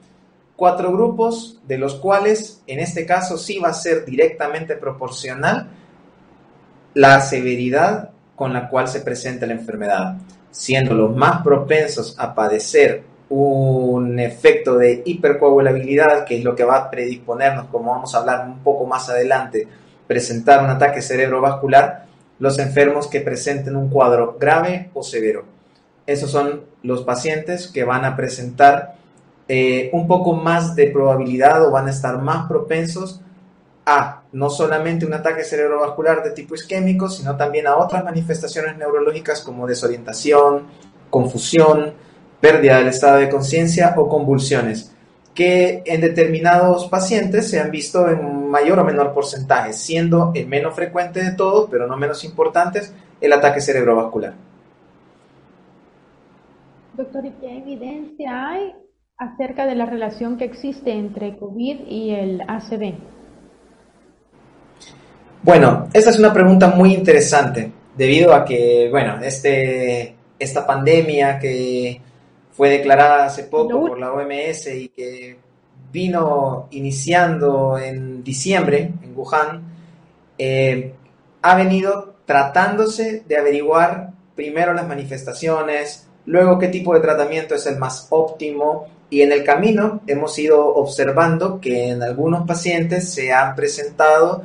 Cuatro 0.55 0.91
grupos 0.91 1.59
de 1.67 1.79
los 1.79 1.95
cuales 1.95 2.61
en 2.67 2.79
este 2.79 3.07
caso 3.07 3.37
sí 3.37 3.57
va 3.57 3.69
a 3.69 3.73
ser 3.73 4.05
directamente 4.05 4.75
proporcional 4.75 5.69
la 6.93 7.19
severidad 7.21 8.11
con 8.35 8.53
la 8.53 8.69
cual 8.69 8.87
se 8.87 9.01
presenta 9.01 9.47
la 9.47 9.53
enfermedad 9.53 10.17
siendo 10.51 10.93
los 10.93 11.15
más 11.15 11.41
propensos 11.41 12.15
a 12.19 12.35
padecer 12.35 13.03
un 13.29 14.19
efecto 14.19 14.77
de 14.77 15.03
hipercoagulabilidad, 15.05 16.25
que 16.25 16.37
es 16.37 16.43
lo 16.43 16.53
que 16.53 16.65
va 16.65 16.77
a 16.77 16.91
predisponernos, 16.91 17.67
como 17.67 17.91
vamos 17.91 18.13
a 18.13 18.19
hablar 18.19 18.45
un 18.45 18.59
poco 18.59 18.85
más 18.85 19.09
adelante, 19.09 19.67
presentar 20.05 20.63
un 20.63 20.69
ataque 20.69 21.01
cerebrovascular, 21.01 22.05
los 22.39 22.59
enfermos 22.59 23.07
que 23.07 23.21
presenten 23.21 23.77
un 23.77 23.89
cuadro 23.89 24.37
grave 24.37 24.89
o 24.93 25.03
severo. 25.03 25.45
Esos 26.05 26.29
son 26.29 26.63
los 26.83 27.03
pacientes 27.03 27.67
que 27.67 27.85
van 27.85 28.03
a 28.03 28.17
presentar 28.17 28.95
eh, 29.47 29.89
un 29.93 30.07
poco 30.07 30.33
más 30.33 30.75
de 30.75 30.87
probabilidad 30.87 31.65
o 31.65 31.71
van 31.71 31.87
a 31.87 31.91
estar 31.91 32.21
más 32.21 32.47
propensos 32.47 33.21
a 33.85 34.23
no 34.31 34.49
solamente 34.49 35.05
un 35.05 35.13
ataque 35.13 35.43
cerebrovascular 35.43 36.23
de 36.23 36.31
tipo 36.31 36.55
isquémico, 36.55 37.09
sino 37.09 37.35
también 37.35 37.67
a 37.67 37.77
otras 37.77 38.03
manifestaciones 38.03 38.77
neurológicas 38.77 39.41
como 39.41 39.67
desorientación, 39.67 40.67
confusión, 41.09 41.93
pérdida 42.39 42.77
del 42.77 42.87
estado 42.87 43.17
de 43.17 43.29
conciencia 43.29 43.93
o 43.97 44.07
convulsiones, 44.07 44.95
que 45.33 45.81
en 45.85 46.01
determinados 46.01 46.87
pacientes 46.87 47.49
se 47.49 47.59
han 47.59 47.71
visto 47.71 48.09
en 48.09 48.49
mayor 48.49 48.79
o 48.79 48.83
menor 48.83 49.13
porcentaje, 49.13 49.73
siendo 49.73 50.31
el 50.35 50.47
menos 50.47 50.75
frecuente 50.75 51.23
de 51.23 51.31
todos, 51.31 51.69
pero 51.69 51.87
no 51.87 51.97
menos 51.97 52.23
importantes, 52.23 52.93
el 53.19 53.33
ataque 53.33 53.61
cerebrovascular. 53.61 54.33
Doctor, 56.93 57.25
¿y 57.25 57.31
qué 57.39 57.57
evidencia 57.57 58.49
hay 58.49 58.75
acerca 59.17 59.65
de 59.65 59.75
la 59.75 59.85
relación 59.85 60.37
que 60.37 60.45
existe 60.45 60.91
entre 60.91 61.37
COVID 61.37 61.87
y 61.87 62.11
el 62.11 62.41
ACV? 62.47 62.95
Bueno, 65.43 65.89
esta 65.91 66.11
es 66.11 66.19
una 66.19 66.31
pregunta 66.31 66.67
muy 66.67 66.93
interesante, 66.93 67.71
debido 67.97 68.33
a 68.33 68.45
que, 68.45 68.89
bueno, 68.91 69.19
este, 69.23 70.15
esta 70.37 70.67
pandemia 70.67 71.39
que 71.39 71.99
fue 72.51 72.69
declarada 72.69 73.25
hace 73.25 73.45
poco 73.45 73.87
por 73.87 73.99
la 73.99 74.13
OMS 74.13 74.67
y 74.67 74.89
que 74.89 75.37
vino 75.91 76.67
iniciando 76.69 77.79
en 77.79 78.23
diciembre 78.23 78.91
en 79.01 79.17
Wuhan, 79.17 79.63
eh, 80.37 80.93
ha 81.41 81.55
venido 81.55 82.13
tratándose 82.25 83.23
de 83.27 83.37
averiguar 83.37 84.11
primero 84.35 84.73
las 84.73 84.87
manifestaciones, 84.87 86.07
luego 86.27 86.59
qué 86.59 86.67
tipo 86.67 86.93
de 86.93 86.99
tratamiento 86.99 87.55
es 87.55 87.65
el 87.65 87.77
más 87.77 88.05
óptimo 88.11 88.85
y 89.09 89.21
en 89.21 89.31
el 89.31 89.43
camino 89.43 90.01
hemos 90.05 90.37
ido 90.37 90.67
observando 90.75 91.59
que 91.59 91.89
en 91.89 92.03
algunos 92.03 92.45
pacientes 92.47 93.11
se 93.11 93.33
han 93.33 93.55
presentado 93.55 94.43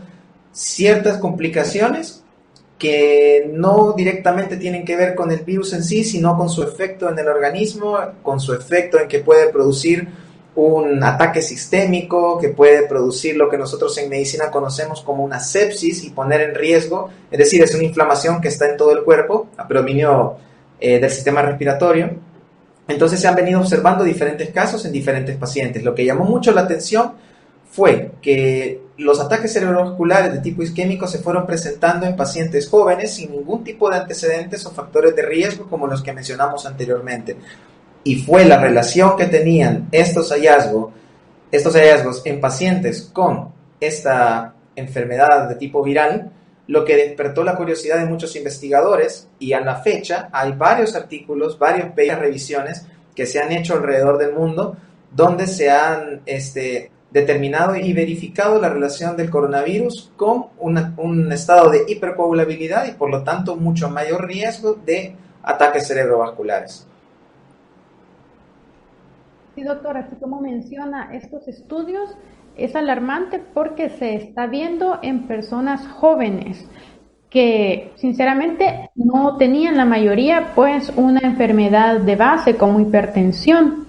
ciertas 0.57 1.19
complicaciones 1.19 2.23
que 2.79 3.51
no 3.53 3.93
directamente 3.93 4.57
tienen 4.57 4.87
que 4.87 4.97
ver 4.97 5.15
con 5.15 5.31
el 5.31 5.41
virus 5.41 5.75
en 5.75 5.85
sí, 5.85 6.03
sino 6.03 6.37
con 6.37 6.49
su 6.49 6.63
efecto 6.63 7.11
en 7.11 7.19
el 7.19 7.29
organismo, 7.29 7.99
con 8.23 8.41
su 8.41 8.55
efecto 8.55 8.99
en 8.99 9.07
que 9.07 9.19
puede 9.19 9.49
producir 9.51 10.09
un 10.55 11.05
ataque 11.05 11.43
sistémico, 11.43 12.39
que 12.39 12.49
puede 12.49 12.87
producir 12.87 13.37
lo 13.37 13.51
que 13.51 13.59
nosotros 13.59 13.97
en 13.99 14.09
medicina 14.09 14.51
conocemos 14.51 15.03
como 15.03 15.23
una 15.23 15.41
sepsis 15.41 16.03
y 16.05 16.11
poner 16.11 16.41
en 16.41 16.55
riesgo, 16.55 17.11
es 17.31 17.39
decir, 17.39 17.63
es 17.63 17.75
una 17.75 17.85
inflamación 17.85 18.41
que 18.41 18.49
está 18.49 18.71
en 18.71 18.79
todo 18.79 18.93
el 18.93 19.05
cuerpo, 19.05 19.49
a 19.59 19.69
predominio 19.69 20.37
eh, 20.81 20.99
del 20.99 21.11
sistema 21.11 21.43
respiratorio. 21.43 22.11
Entonces 22.89 23.21
se 23.21 23.29
han 23.29 23.35
venido 23.35 23.61
observando 23.61 24.05
diferentes 24.05 24.49
casos 24.51 24.87
en 24.87 24.93
diferentes 24.93 25.37
pacientes. 25.37 25.83
Lo 25.83 25.95
que 25.95 26.07
llamó 26.07 26.25
mucho 26.25 26.53
la 26.53 26.63
atención 26.63 27.13
fue 27.71 28.13
que 28.23 28.86
los 28.99 29.21
ataques 29.21 29.53
cerebrovasculares 29.53 30.33
de 30.33 30.41
tipo 30.41 30.63
isquémico 30.63 31.07
se 31.07 31.19
fueron 31.19 31.47
presentando 31.47 32.07
en 32.07 32.17
pacientes 32.17 32.69
jóvenes 32.69 33.15
sin 33.15 33.31
ningún 33.33 33.63
tipo 33.63 33.91
de 33.91 33.97
antecedentes 33.97 34.65
o 34.65 34.71
factores 34.71 35.15
de 35.15 35.23
riesgo 35.23 35.69
como 35.69 35.87
los 35.87 36.03
que 36.03 36.13
mencionamos 36.13 36.67
anteriormente. 36.67 37.37
Y 38.05 38.17
fue 38.17 38.45
la 38.45 38.59
relación 38.59 39.17
que 39.17 39.27
tenían 39.27 39.89
estos 39.93 40.31
hallazgos, 40.31 40.93
estos 41.51 41.75
hallazgos 41.75 42.23
en 42.25 42.41
pacientes 42.41 43.11
con 43.13 43.53
esta 43.81 44.55
enfermedad 44.77 45.49
de 45.49 45.57
tipo 45.57 45.83
viral 45.83 46.33
lo 46.69 46.85
que 46.85 46.97
despertó 46.97 47.45
la 47.45 47.57
curiosidad 47.57 47.99
de 47.99 48.07
muchos 48.07 48.35
investigadores 48.37 49.29
y 49.39 49.53
a 49.53 49.61
la 49.61 49.77
fecha 49.77 50.29
hay 50.33 50.53
varios 50.53 50.97
artículos, 50.97 51.59
varias 51.59 51.95
revisiones 52.19 52.87
que 53.15 53.27
se 53.27 53.41
han 53.41 53.53
hecho 53.53 53.75
alrededor 53.75 54.19
del 54.19 54.33
mundo 54.33 54.77
donde 55.13 55.47
se 55.47 55.71
han 55.71 56.23
este, 56.27 56.91
determinado 57.11 57.77
y 57.77 57.93
verificado 57.93 58.61
la 58.61 58.69
relación 58.69 59.17
del 59.17 59.31
coronavirus 59.31 60.13
con 60.17 60.47
un 60.59 61.33
estado 61.33 61.71
de 61.71 61.85
hipercoagulabilidad 61.89 62.87
y 62.89 62.93
por 62.93 63.11
lo 63.11 63.23
tanto 63.23 63.57
mucho 63.57 63.89
mayor 63.89 64.27
riesgo 64.27 64.75
de 64.75 65.15
ataques 65.43 65.87
cerebrovasculares. 65.87 66.87
Sí, 69.55 69.63
doctora, 69.63 70.01
así 70.01 70.17
como 70.17 70.41
menciona 70.41 71.15
estos 71.15 71.49
estudios, 71.49 72.15
es 72.57 72.77
alarmante 72.77 73.41
porque 73.55 73.89
se 73.89 74.15
está 74.15 74.47
viendo 74.47 74.99
en 75.03 75.27
personas 75.27 75.87
jóvenes 75.87 76.67
que 77.31 77.93
sinceramente 77.97 78.91
no 78.95 79.37
tenían 79.37 79.77
la 79.77 79.85
mayoría 79.85 80.53
pues 80.55 80.93
una 80.97 81.21
enfermedad 81.21 82.01
de 82.01 82.17
base 82.17 82.57
como 82.57 82.81
hipertensión. 82.81 83.86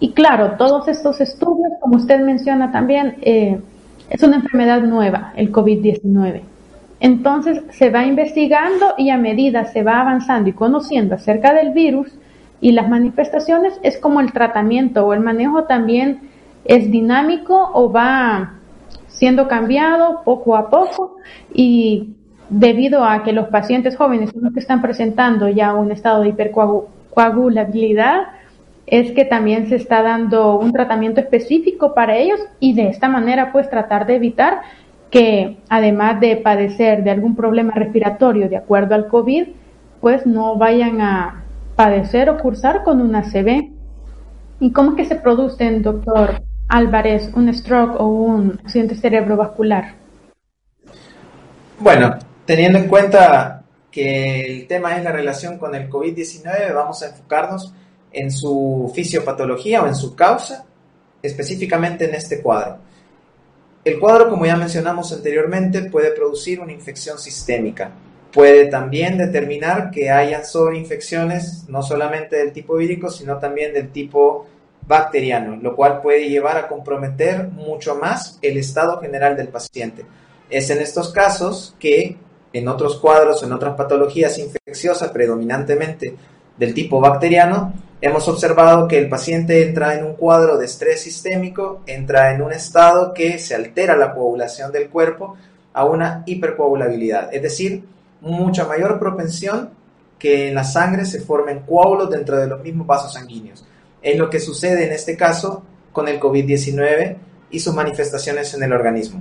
Y 0.00 0.12
claro, 0.12 0.52
todos 0.52 0.88
estos 0.88 1.20
estudios, 1.20 1.72
como 1.80 1.96
usted 1.96 2.20
menciona 2.20 2.70
también, 2.70 3.16
eh, 3.22 3.60
es 4.10 4.22
una 4.22 4.36
enfermedad 4.36 4.82
nueva, 4.82 5.32
el 5.36 5.52
COVID-19. 5.52 6.42
Entonces 7.00 7.62
se 7.70 7.90
va 7.90 8.04
investigando 8.04 8.94
y 8.96 9.10
a 9.10 9.18
medida 9.18 9.64
se 9.66 9.82
va 9.82 10.00
avanzando 10.00 10.50
y 10.50 10.52
conociendo 10.52 11.14
acerca 11.14 11.52
del 11.52 11.72
virus, 11.72 12.08
y 12.60 12.72
las 12.72 12.88
manifestaciones 12.88 13.78
es 13.82 13.98
como 13.98 14.20
el 14.20 14.32
tratamiento 14.32 15.06
o 15.06 15.12
el 15.14 15.20
manejo 15.20 15.64
también 15.64 16.28
es 16.64 16.90
dinámico 16.90 17.70
o 17.72 17.92
va 17.92 18.54
siendo 19.06 19.46
cambiado 19.48 20.22
poco 20.24 20.56
a 20.56 20.68
poco 20.70 21.16
y 21.52 22.14
debido 22.48 23.04
a 23.04 23.22
que 23.22 23.32
los 23.32 23.48
pacientes 23.48 23.96
jóvenes 23.96 24.30
son 24.30 24.42
los 24.44 24.52
que 24.52 24.60
están 24.60 24.82
presentando 24.82 25.48
ya 25.48 25.74
un 25.74 25.92
estado 25.92 26.22
de 26.22 26.30
hipercoagulabilidad, 26.30 28.22
es 28.90 29.12
que 29.12 29.24
también 29.24 29.68
se 29.68 29.76
está 29.76 30.02
dando 30.02 30.58
un 30.58 30.72
tratamiento 30.72 31.20
específico 31.20 31.94
para 31.94 32.16
ellos 32.16 32.40
y 32.60 32.74
de 32.74 32.88
esta 32.88 33.08
manera 33.08 33.52
pues 33.52 33.68
tratar 33.70 34.06
de 34.06 34.16
evitar 34.16 34.62
que 35.10 35.58
además 35.68 36.20
de 36.20 36.36
padecer 36.36 37.02
de 37.02 37.10
algún 37.10 37.34
problema 37.34 37.72
respiratorio 37.74 38.48
de 38.48 38.56
acuerdo 38.56 38.94
al 38.94 39.08
COVID, 39.08 39.48
pues 40.00 40.26
no 40.26 40.56
vayan 40.56 41.00
a 41.00 41.44
padecer 41.76 42.28
o 42.30 42.38
cursar 42.38 42.82
con 42.84 43.00
una 43.00 43.22
CB. 43.22 43.70
¿Y 44.60 44.72
cómo 44.72 44.90
es 44.90 44.96
que 44.96 45.04
se 45.04 45.16
produce, 45.16 45.70
doctor 45.80 46.42
Álvarez, 46.68 47.30
un 47.34 47.52
stroke 47.54 48.00
o 48.00 48.06
un 48.06 48.60
accidente 48.62 48.96
cerebrovascular? 48.96 49.94
Bueno, 51.78 52.16
teniendo 52.44 52.78
en 52.78 52.88
cuenta 52.88 53.62
que 53.90 54.44
el 54.44 54.66
tema 54.66 54.96
es 54.96 55.04
la 55.04 55.12
relación 55.12 55.58
con 55.58 55.74
el 55.74 55.88
COVID-19, 55.88 56.74
vamos 56.74 57.02
a 57.02 57.08
enfocarnos 57.08 57.72
en 58.12 58.30
su 58.30 58.90
fisiopatología 58.94 59.82
o 59.82 59.86
en 59.86 59.94
su 59.94 60.14
causa, 60.14 60.64
específicamente 61.22 62.06
en 62.06 62.14
este 62.14 62.40
cuadro. 62.40 62.78
El 63.84 63.98
cuadro, 63.98 64.28
como 64.28 64.46
ya 64.46 64.56
mencionamos 64.56 65.12
anteriormente, 65.12 65.82
puede 65.82 66.12
producir 66.12 66.60
una 66.60 66.72
infección 66.72 67.18
sistémica, 67.18 67.92
Puede 68.32 68.66
también 68.66 69.16
determinar 69.16 69.90
que 69.90 70.10
hayan 70.10 70.44
sobreinfecciones 70.44 71.64
no 71.68 71.82
solamente 71.82 72.36
del 72.36 72.52
tipo 72.52 72.76
vírico, 72.76 73.10
sino 73.10 73.38
también 73.38 73.72
del 73.72 73.90
tipo 73.90 74.46
bacteriano, 74.86 75.56
lo 75.56 75.74
cual 75.74 76.02
puede 76.02 76.28
llevar 76.28 76.58
a 76.58 76.68
comprometer 76.68 77.48
mucho 77.48 77.94
más 77.96 78.38
el 78.42 78.58
estado 78.58 79.00
general 79.00 79.36
del 79.36 79.48
paciente. 79.48 80.04
Es 80.50 80.68
en 80.70 80.80
estos 80.80 81.10
casos 81.10 81.74
que 81.78 82.16
en 82.52 82.68
otros 82.68 82.98
cuadros, 82.98 83.42
en 83.42 83.52
otras 83.52 83.74
patologías 83.76 84.38
infecciosas, 84.38 85.10
predominantemente 85.10 86.14
del 86.56 86.74
tipo 86.74 87.00
bacteriano, 87.00 87.72
hemos 88.00 88.28
observado 88.28 88.86
que 88.86 88.98
el 88.98 89.08
paciente 89.08 89.66
entra 89.66 89.96
en 89.96 90.04
un 90.04 90.14
cuadro 90.14 90.56
de 90.56 90.66
estrés 90.66 91.02
sistémico, 91.02 91.82
entra 91.86 92.32
en 92.32 92.42
un 92.42 92.52
estado 92.52 93.12
que 93.12 93.38
se 93.38 93.54
altera 93.54 93.96
la 93.96 94.14
coagulación 94.14 94.70
del 94.70 94.88
cuerpo 94.88 95.36
a 95.72 95.84
una 95.84 96.22
hipercoagulabilidad, 96.26 97.34
es 97.34 97.42
decir, 97.42 97.84
mucha 98.20 98.66
mayor 98.66 98.98
propensión 98.98 99.70
que 100.18 100.48
en 100.48 100.54
la 100.54 100.64
sangre 100.64 101.04
se 101.04 101.20
formen 101.20 101.60
coágulos 101.60 102.10
dentro 102.10 102.36
de 102.36 102.48
los 102.48 102.62
mismos 102.62 102.86
vasos 102.86 103.12
sanguíneos. 103.12 103.64
Es 104.02 104.18
lo 104.18 104.28
que 104.28 104.40
sucede 104.40 104.86
en 104.86 104.92
este 104.92 105.16
caso 105.16 105.62
con 105.92 106.08
el 106.08 106.18
COVID-19 106.18 107.16
y 107.50 107.60
sus 107.60 107.74
manifestaciones 107.74 108.52
en 108.54 108.62
el 108.64 108.72
organismo. 108.72 109.20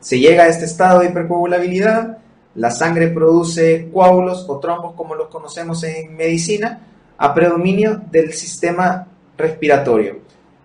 Se 0.00 0.18
llega 0.18 0.44
a 0.44 0.48
este 0.48 0.64
estado 0.64 1.00
de 1.00 1.06
hipercoagulabilidad, 1.06 2.18
la 2.56 2.70
sangre 2.70 3.08
produce 3.08 3.88
coágulos 3.92 4.46
o 4.48 4.58
trombos 4.58 4.94
como 4.94 5.14
los 5.14 5.28
conocemos 5.28 5.82
en 5.84 6.16
medicina 6.16 6.93
a 7.16 7.34
predominio 7.34 8.00
del 8.10 8.32
sistema 8.32 9.06
respiratorio. 9.36 10.18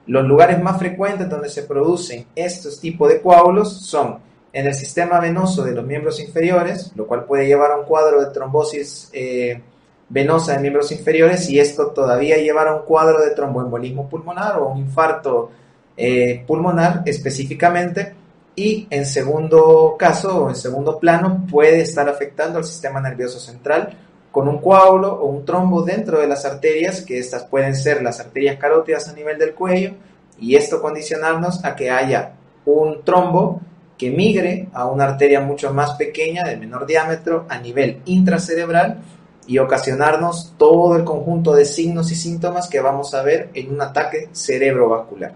Los 0.07 0.25
lugares 0.25 0.61
más 0.61 0.79
frecuentes 0.79 1.29
donde 1.29 1.49
se 1.49 1.63
producen 1.63 2.25
estos 2.35 2.79
tipos 2.79 3.09
de 3.09 3.21
coágulos 3.21 3.85
son 3.85 4.19
en 4.51 4.65
el 4.65 4.73
sistema 4.73 5.19
venoso 5.19 5.63
de 5.63 5.73
los 5.73 5.85
miembros 5.85 6.19
inferiores, 6.19 6.91
lo 6.95 7.05
cual 7.05 7.25
puede 7.25 7.45
llevar 7.45 7.71
a 7.71 7.77
un 7.77 7.85
cuadro 7.85 8.19
de 8.19 8.31
trombosis 8.31 9.09
eh, 9.13 9.61
venosa 10.09 10.53
de 10.53 10.59
miembros 10.59 10.91
inferiores 10.91 11.49
y 11.49 11.59
esto 11.59 11.87
todavía 11.87 12.37
llevará 12.37 12.71
a 12.71 12.75
un 12.77 12.85
cuadro 12.85 13.23
de 13.23 13.31
tromboembolismo 13.31 14.09
pulmonar 14.09 14.57
o 14.57 14.69
un 14.69 14.79
infarto 14.79 15.51
eh, 15.95 16.43
pulmonar 16.47 17.03
específicamente 17.05 18.15
y 18.55 18.87
en 18.89 19.05
segundo 19.05 19.95
caso 19.97 20.45
o 20.45 20.49
en 20.49 20.55
segundo 20.55 20.97
plano 20.97 21.45
puede 21.49 21.81
estar 21.81 22.09
afectando 22.09 22.57
al 22.57 22.65
sistema 22.65 22.99
nervioso 22.99 23.39
central 23.39 23.95
con 24.31 24.47
un 24.47 24.59
coágulo 24.59 25.13
o 25.13 25.25
un 25.25 25.45
trombo 25.45 25.81
dentro 25.81 26.19
de 26.19 26.27
las 26.27 26.45
arterias, 26.45 27.01
que 27.01 27.17
estas 27.17 27.45
pueden 27.45 27.75
ser 27.75 28.01
las 28.01 28.19
arterias 28.19 28.57
carótidas 28.57 29.09
a 29.09 29.13
nivel 29.13 29.37
del 29.39 29.53
cuello, 29.53 29.93
y 30.37 30.55
esto 30.55 30.81
condicionarnos 30.81 31.65
a 31.65 31.75
que 31.75 31.89
haya 31.89 32.33
un 32.65 33.03
trombo 33.03 33.61
que 33.97 34.11
migre 34.11 34.69
a 34.73 34.85
una 34.85 35.05
arteria 35.05 35.41
mucho 35.41 35.73
más 35.73 35.95
pequeña, 35.95 36.43
de 36.43 36.57
menor 36.57 36.85
diámetro, 36.85 37.45
a 37.49 37.59
nivel 37.59 38.01
intracerebral 38.05 38.99
y 39.45 39.57
ocasionarnos 39.57 40.55
todo 40.57 40.95
el 40.95 41.03
conjunto 41.03 41.53
de 41.53 41.65
signos 41.65 42.11
y 42.11 42.15
síntomas 42.15 42.69
que 42.69 42.79
vamos 42.79 43.13
a 43.13 43.23
ver 43.23 43.49
en 43.53 43.73
un 43.73 43.81
ataque 43.81 44.29
cerebrovascular. 44.31 45.33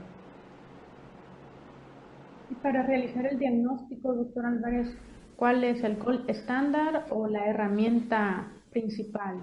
Para 2.62 2.84
realizar 2.84 3.25
el 3.25 3.39
diagnóstico, 3.39 4.13
doctor 4.13 4.45
Álvarez, 4.45 4.88
¿cuál 5.36 5.63
es 5.65 5.84
el 5.84 5.97
gol 5.97 6.23
estándar 6.27 7.08
o 7.10 7.27
la 7.27 7.47
herramienta 7.47 8.47
principal? 8.73 9.38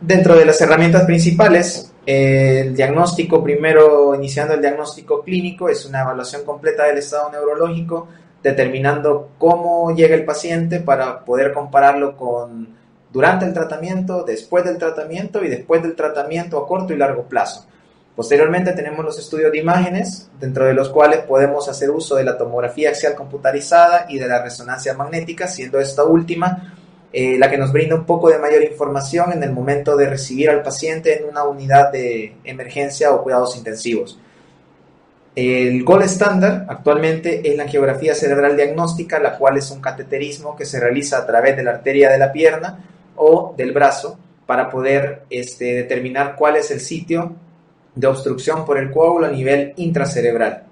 Dentro 0.00 0.34
de 0.34 0.46
las 0.46 0.60
herramientas 0.60 1.04
principales 1.04 1.92
el 2.06 2.74
diagnóstico, 2.74 3.42
primero 3.42 4.14
iniciando 4.14 4.54
el 4.54 4.60
diagnóstico 4.60 5.22
clínico, 5.22 5.68
es 5.68 5.84
una 5.84 6.00
evaluación 6.00 6.44
completa 6.44 6.86
del 6.86 6.98
estado 6.98 7.30
neurológico, 7.30 8.08
determinando 8.42 9.30
cómo 9.38 9.94
llega 9.94 10.16
el 10.16 10.24
paciente 10.24 10.80
para 10.80 11.24
poder 11.24 11.52
compararlo 11.52 12.16
con 12.16 12.80
durante 13.12 13.44
el 13.44 13.52
tratamiento, 13.52 14.22
después 14.22 14.64
del 14.64 14.78
tratamiento 14.78 15.44
y 15.44 15.48
después 15.48 15.82
del 15.82 15.96
tratamiento 15.96 16.58
a 16.58 16.66
corto 16.66 16.94
y 16.94 16.96
largo 16.96 17.24
plazo. 17.24 17.66
Posteriormente 18.20 18.74
tenemos 18.74 19.02
los 19.02 19.18
estudios 19.18 19.50
de 19.50 19.60
imágenes, 19.60 20.28
dentro 20.38 20.66
de 20.66 20.74
los 20.74 20.90
cuales 20.90 21.20
podemos 21.20 21.70
hacer 21.70 21.88
uso 21.88 22.16
de 22.16 22.24
la 22.24 22.36
tomografía 22.36 22.90
axial 22.90 23.14
computarizada 23.14 24.04
y 24.10 24.18
de 24.18 24.28
la 24.28 24.42
resonancia 24.42 24.92
magnética, 24.92 25.48
siendo 25.48 25.80
esta 25.80 26.04
última 26.04 26.74
eh, 27.14 27.38
la 27.38 27.48
que 27.48 27.56
nos 27.56 27.72
brinda 27.72 27.94
un 27.94 28.04
poco 28.04 28.28
de 28.28 28.38
mayor 28.38 28.62
información 28.62 29.32
en 29.32 29.42
el 29.42 29.52
momento 29.52 29.96
de 29.96 30.10
recibir 30.10 30.50
al 30.50 30.62
paciente 30.62 31.18
en 31.18 31.30
una 31.30 31.44
unidad 31.44 31.92
de 31.92 32.36
emergencia 32.44 33.10
o 33.10 33.22
cuidados 33.22 33.56
intensivos. 33.56 34.20
El 35.34 35.82
gol 35.82 36.02
estándar 36.02 36.66
actualmente 36.68 37.50
es 37.50 37.56
la 37.56 37.68
geografía 37.68 38.14
cerebral 38.14 38.54
diagnóstica, 38.54 39.18
la 39.18 39.38
cual 39.38 39.56
es 39.56 39.70
un 39.70 39.80
cateterismo 39.80 40.54
que 40.56 40.66
se 40.66 40.78
realiza 40.78 41.16
a 41.16 41.26
través 41.26 41.56
de 41.56 41.62
la 41.62 41.70
arteria 41.70 42.10
de 42.10 42.18
la 42.18 42.32
pierna 42.32 42.84
o 43.16 43.54
del 43.56 43.72
brazo 43.72 44.18
para 44.44 44.68
poder 44.68 45.22
este, 45.30 45.72
determinar 45.76 46.36
cuál 46.36 46.56
es 46.56 46.70
el 46.70 46.80
sitio 46.80 47.34
de 47.94 48.06
obstrucción 48.06 48.64
por 48.64 48.78
el 48.78 48.90
coágulo 48.90 49.26
a 49.26 49.30
nivel 49.30 49.72
intracerebral. 49.76 50.64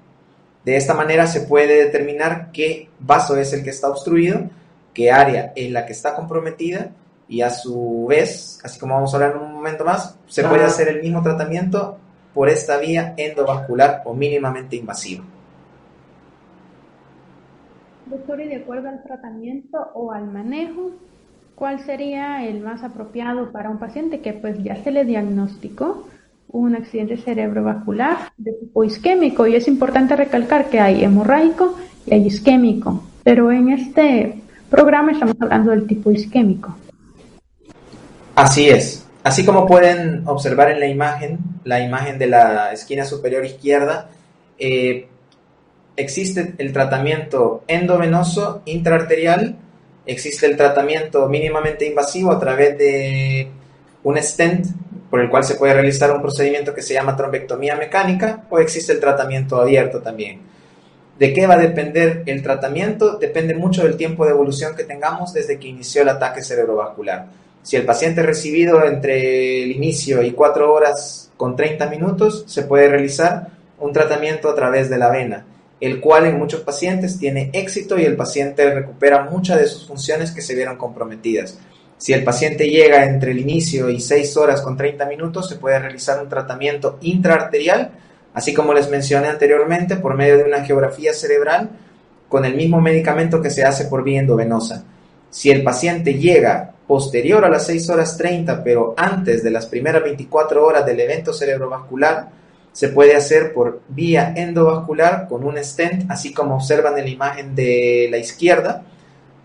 De 0.64 0.76
esta 0.76 0.94
manera 0.94 1.26
se 1.26 1.42
puede 1.42 1.84
determinar 1.84 2.50
qué 2.52 2.88
vaso 3.00 3.36
es 3.36 3.52
el 3.52 3.64
que 3.64 3.70
está 3.70 3.88
obstruido 3.88 4.50
qué 4.98 5.12
área 5.12 5.52
es 5.54 5.70
la 5.70 5.86
que 5.86 5.92
está 5.92 6.16
comprometida 6.16 6.90
y 7.28 7.40
a 7.42 7.50
su 7.50 8.06
vez, 8.08 8.58
así 8.64 8.80
como 8.80 8.94
vamos 8.94 9.14
a 9.14 9.16
hablar 9.16 9.36
en 9.36 9.42
un 9.42 9.54
momento 9.54 9.84
más, 9.84 10.18
se 10.26 10.42
puede 10.42 10.64
hacer 10.64 10.88
el 10.88 11.00
mismo 11.00 11.22
tratamiento 11.22 11.96
por 12.34 12.48
esta 12.48 12.78
vía 12.78 13.14
endovascular 13.16 14.02
o 14.06 14.12
mínimamente 14.12 14.74
invasiva. 14.74 15.22
Doctor, 18.06 18.40
y 18.40 18.48
de 18.48 18.56
acuerdo 18.56 18.88
al 18.88 19.00
tratamiento 19.04 19.78
o 19.94 20.10
al 20.10 20.26
manejo, 20.26 20.90
¿cuál 21.54 21.78
sería 21.78 22.44
el 22.44 22.60
más 22.60 22.82
apropiado 22.82 23.52
para 23.52 23.70
un 23.70 23.78
paciente 23.78 24.20
que 24.20 24.32
pues 24.32 24.60
ya 24.64 24.82
se 24.82 24.90
le 24.90 25.04
diagnosticó 25.04 26.08
un 26.48 26.74
accidente 26.74 27.16
cerebrovascular 27.16 28.32
de 28.36 28.52
tipo 28.52 28.84
isquémico? 28.84 29.46
Y 29.46 29.54
es 29.56 29.68
importante 29.68 30.16
recalcar 30.16 30.68
que 30.70 30.80
hay 30.80 31.04
hemorrágico 31.04 31.76
y 32.06 32.14
hay 32.14 32.26
isquémico, 32.26 33.02
pero 33.22 33.52
en 33.52 33.70
este 33.70 34.40
programa 34.70 35.12
estamos 35.12 35.36
hablando 35.40 35.70
del 35.70 35.86
tipo 35.86 36.10
isquémico. 36.10 36.76
Así 38.34 38.68
es. 38.68 39.04
Así 39.22 39.44
como 39.44 39.66
pueden 39.66 40.22
observar 40.26 40.70
en 40.70 40.80
la 40.80 40.86
imagen, 40.86 41.38
la 41.64 41.80
imagen 41.80 42.18
de 42.18 42.28
la 42.28 42.72
esquina 42.72 43.04
superior 43.04 43.44
izquierda, 43.44 44.08
eh, 44.58 45.08
existe 45.96 46.54
el 46.58 46.72
tratamiento 46.72 47.64
endovenoso 47.66 48.62
intraarterial, 48.64 49.56
existe 50.06 50.46
el 50.46 50.56
tratamiento 50.56 51.28
mínimamente 51.28 51.86
invasivo 51.86 52.30
a 52.30 52.38
través 52.38 52.78
de 52.78 53.48
un 54.04 54.16
stent 54.22 54.66
por 55.10 55.20
el 55.20 55.30
cual 55.30 55.44
se 55.44 55.54
puede 55.54 55.74
realizar 55.74 56.10
un 56.12 56.22
procedimiento 56.22 56.74
que 56.74 56.82
se 56.82 56.94
llama 56.94 57.16
trombectomía 57.16 57.76
mecánica 57.76 58.44
o 58.50 58.58
existe 58.58 58.92
el 58.92 59.00
tratamiento 59.00 59.60
abierto 59.60 60.00
también. 60.00 60.40
¿De 61.18 61.32
qué 61.32 61.46
va 61.46 61.54
a 61.54 61.58
depender 61.58 62.22
el 62.26 62.42
tratamiento? 62.42 63.18
Depende 63.18 63.54
mucho 63.54 63.82
del 63.82 63.96
tiempo 63.96 64.24
de 64.24 64.30
evolución 64.30 64.76
que 64.76 64.84
tengamos 64.84 65.32
desde 65.32 65.58
que 65.58 65.68
inició 65.68 66.02
el 66.02 66.10
ataque 66.10 66.42
cerebrovascular. 66.42 67.26
Si 67.62 67.76
el 67.76 67.84
paciente 67.84 68.20
ha 68.20 68.24
recibido 68.24 68.84
entre 68.84 69.64
el 69.64 69.72
inicio 69.72 70.22
y 70.22 70.30
4 70.30 70.72
horas 70.72 71.32
con 71.36 71.56
30 71.56 71.88
minutos, 71.88 72.44
se 72.46 72.62
puede 72.62 72.88
realizar 72.88 73.48
un 73.80 73.92
tratamiento 73.92 74.48
a 74.48 74.54
través 74.54 74.88
de 74.88 74.98
la 74.98 75.10
vena, 75.10 75.44
el 75.80 76.00
cual 76.00 76.26
en 76.26 76.38
muchos 76.38 76.60
pacientes 76.60 77.18
tiene 77.18 77.50
éxito 77.52 77.98
y 77.98 78.04
el 78.04 78.16
paciente 78.16 78.72
recupera 78.72 79.24
muchas 79.24 79.58
de 79.58 79.66
sus 79.66 79.86
funciones 79.86 80.30
que 80.30 80.42
se 80.42 80.54
vieron 80.54 80.76
comprometidas. 80.76 81.58
Si 81.98 82.12
el 82.12 82.22
paciente 82.22 82.70
llega 82.70 83.04
entre 83.04 83.32
el 83.32 83.40
inicio 83.40 83.90
y 83.90 84.00
6 84.00 84.36
horas 84.36 84.62
con 84.62 84.76
30 84.76 85.04
minutos, 85.06 85.48
se 85.48 85.56
puede 85.56 85.80
realizar 85.80 86.22
un 86.22 86.28
tratamiento 86.28 86.98
intraarterial, 87.02 87.90
así 88.34 88.54
como 88.54 88.72
les 88.72 88.88
mencioné 88.88 89.26
anteriormente, 89.26 89.96
por 89.96 90.16
medio 90.16 90.38
de 90.38 90.44
una 90.44 90.64
geografía 90.64 91.12
cerebral 91.12 91.70
con 92.28 92.44
el 92.44 92.54
mismo 92.54 92.80
medicamento 92.80 93.42
que 93.42 93.50
se 93.50 93.64
hace 93.64 93.86
por 93.86 94.04
vía 94.04 94.20
endovenosa. 94.20 94.84
Si 95.28 95.50
el 95.50 95.64
paciente 95.64 96.14
llega 96.14 96.72
posterior 96.86 97.44
a 97.44 97.50
las 97.50 97.66
6 97.66 97.90
horas 97.90 98.16
30, 98.16 98.62
pero 98.62 98.94
antes 98.96 99.42
de 99.42 99.50
las 99.50 99.66
primeras 99.66 100.02
24 100.04 100.64
horas 100.64 100.86
del 100.86 101.00
evento 101.00 101.32
cerebrovascular, 101.32 102.28
se 102.72 102.88
puede 102.88 103.16
hacer 103.16 103.52
por 103.52 103.80
vía 103.88 104.32
endovascular 104.36 105.26
con 105.26 105.44
un 105.44 105.62
stent, 105.62 106.08
así 106.10 106.32
como 106.32 106.54
observan 106.54 106.96
en 106.96 107.04
la 107.06 107.10
imagen 107.10 107.54
de 107.56 108.06
la 108.08 108.18
izquierda, 108.18 108.84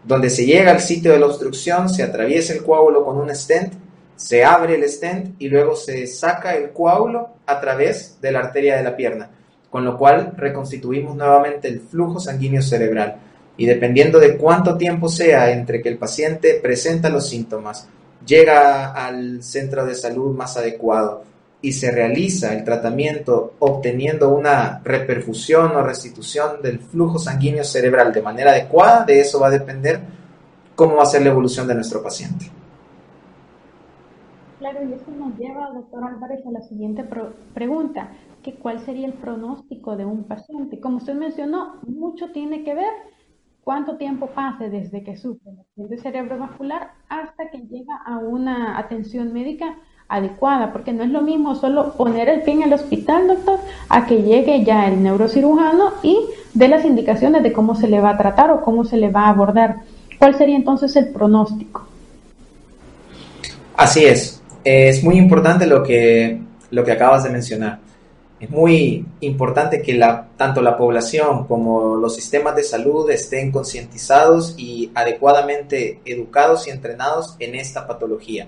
donde 0.04 0.30
se 0.30 0.46
llega 0.46 0.72
al 0.72 0.82
sitio 0.82 1.12
de 1.12 1.20
la 1.20 1.28
obstrucción, 1.28 1.90
se 1.90 2.04
atraviesa 2.04 2.54
el 2.54 2.64
coágulo 2.64 3.06
con 3.06 3.18
un 3.18 3.34
stent, 3.34 3.74
se 4.16 4.44
abre 4.44 4.76
el 4.76 4.88
stent 4.90 5.36
y 5.40 5.50
luego 5.50 5.76
se 5.76 6.06
saca 6.08 6.56
el 6.56 6.72
coágulo 6.72 7.30
a 7.46 7.60
través 7.60 8.20
de 8.22 8.32
la 8.32 8.40
arteria 8.40 8.78
de 8.78 8.84
la 8.84 8.96
pierna, 8.96 9.30
con 9.70 9.86
lo 9.86 9.98
cual 9.98 10.34
reconstituimos 10.38 11.16
nuevamente 11.16 11.68
el 11.68 11.82
flujo 11.82 12.20
sanguíneo 12.20 12.62
cerebral. 12.62 13.18
Y 13.56 13.66
dependiendo 13.66 14.20
de 14.20 14.38
cuánto 14.38 14.78
tiempo 14.78 15.10
sea 15.10 15.52
entre 15.52 15.82
que 15.82 15.90
el 15.90 15.98
paciente 15.98 16.60
presenta 16.62 17.10
los 17.10 17.30
síntomas, 17.30 17.88
llega 18.26 18.94
al 18.94 19.44
centro 19.44 19.86
de 19.86 19.96
salud 19.96 20.36
más 20.36 20.58
adecuado, 20.58 21.24
y 21.64 21.72
se 21.72 21.92
realiza 21.92 22.54
el 22.54 22.66
tratamiento 22.66 23.54
obteniendo 23.60 24.36
una 24.36 24.82
reperfusión 24.84 25.72
o 25.78 25.82
restitución 25.82 26.62
del 26.62 26.80
flujo 26.80 27.18
sanguíneo 27.18 27.64
cerebral 27.64 28.12
de 28.12 28.22
manera 28.22 28.52
adecuada, 28.52 29.06
de 29.06 29.22
eso 29.22 29.40
va 29.40 29.48
a 29.48 29.52
depender 29.52 30.02
cómo 30.76 30.98
va 30.98 31.04
a 31.04 31.06
ser 31.06 31.22
la 31.22 31.30
evolución 31.30 31.66
de 31.66 31.76
nuestro 31.76 32.04
paciente. 32.04 32.52
Claro, 34.60 34.80
y 34.84 34.92
eso 34.92 35.10
nos 35.18 35.38
lleva, 35.38 35.72
doctor 35.74 36.04
Álvarez, 36.04 36.46
a 36.46 36.52
la 36.52 36.62
siguiente 36.64 37.06
pregunta, 37.54 38.12
que 38.44 38.56
cuál 38.56 38.82
sería 38.86 39.08
el 39.08 39.14
pronóstico 39.14 39.96
de 39.96 40.04
un 40.04 40.26
paciente. 40.26 40.82
Como 40.82 40.98
usted 40.98 41.14
mencionó, 41.14 41.80
mucho 41.88 42.32
tiene 42.34 42.66
que 42.66 42.76
ver 42.76 42.92
cuánto 43.64 43.96
tiempo 43.96 44.28
pase 44.28 44.70
desde 44.70 45.02
que 45.02 45.16
sufre 45.16 45.50
el 45.50 45.60
accidente 45.62 45.98
cerebrovascular 45.98 46.92
hasta 47.08 47.50
que 47.52 47.60
llega 47.60 47.96
a 48.06 48.20
una 48.20 48.78
atención 48.78 49.32
médica 49.32 49.78
adecuada, 50.14 50.72
porque 50.72 50.94
no 50.94 51.04
es 51.04 51.10
lo 51.10 51.22
mismo 51.22 51.56
solo 51.56 51.94
poner 51.94 52.30
el 52.30 52.42
pie 52.44 52.54
en 52.54 52.64
el 52.64 52.74
hospital, 52.74 53.28
doctor, 53.28 53.60
a 53.90 54.06
que 54.06 54.22
llegue 54.22 54.64
ya 54.64 54.88
el 54.88 55.02
neurocirujano 55.02 55.94
y 56.04 56.20
dé 56.54 56.68
las 56.68 56.86
indicaciones 56.86 57.42
de 57.42 57.52
cómo 57.52 57.74
se 57.74 57.88
le 57.88 58.00
va 58.00 58.12
a 58.12 58.18
tratar 58.18 58.52
o 58.52 58.62
cómo 58.62 58.84
se 58.86 58.98
le 58.98 59.10
va 59.10 59.26
a 59.26 59.30
abordar. 59.30 59.78
¿Cuál 60.20 60.38
sería 60.38 60.56
entonces 60.56 60.96
el 60.98 61.08
pronóstico? 61.08 61.88
Así 63.76 64.06
es. 64.06 64.40
Es 64.64 65.04
muy 65.04 65.18
importante 65.18 65.66
lo 65.66 65.82
que, 65.82 66.40
lo 66.70 66.84
que 66.84 66.92
acabas 66.92 67.24
de 67.24 67.32
mencionar. 67.32 67.80
Es 68.40 68.52
muy 68.52 69.06
importante 69.22 69.82
que 69.82 69.96
la, 69.96 70.28
tanto 70.38 70.62
la 70.62 70.78
población 70.78 71.48
como 71.48 71.96
los 71.96 72.14
sistemas 72.14 72.56
de 72.56 72.64
salud 72.64 73.10
estén 73.10 73.52
concientizados 73.52 74.54
y 74.60 74.92
adecuadamente 74.94 76.02
educados 76.06 76.68
y 76.68 76.70
entrenados 76.70 77.36
en 77.40 77.56
esta 77.56 77.88
patología 77.88 78.48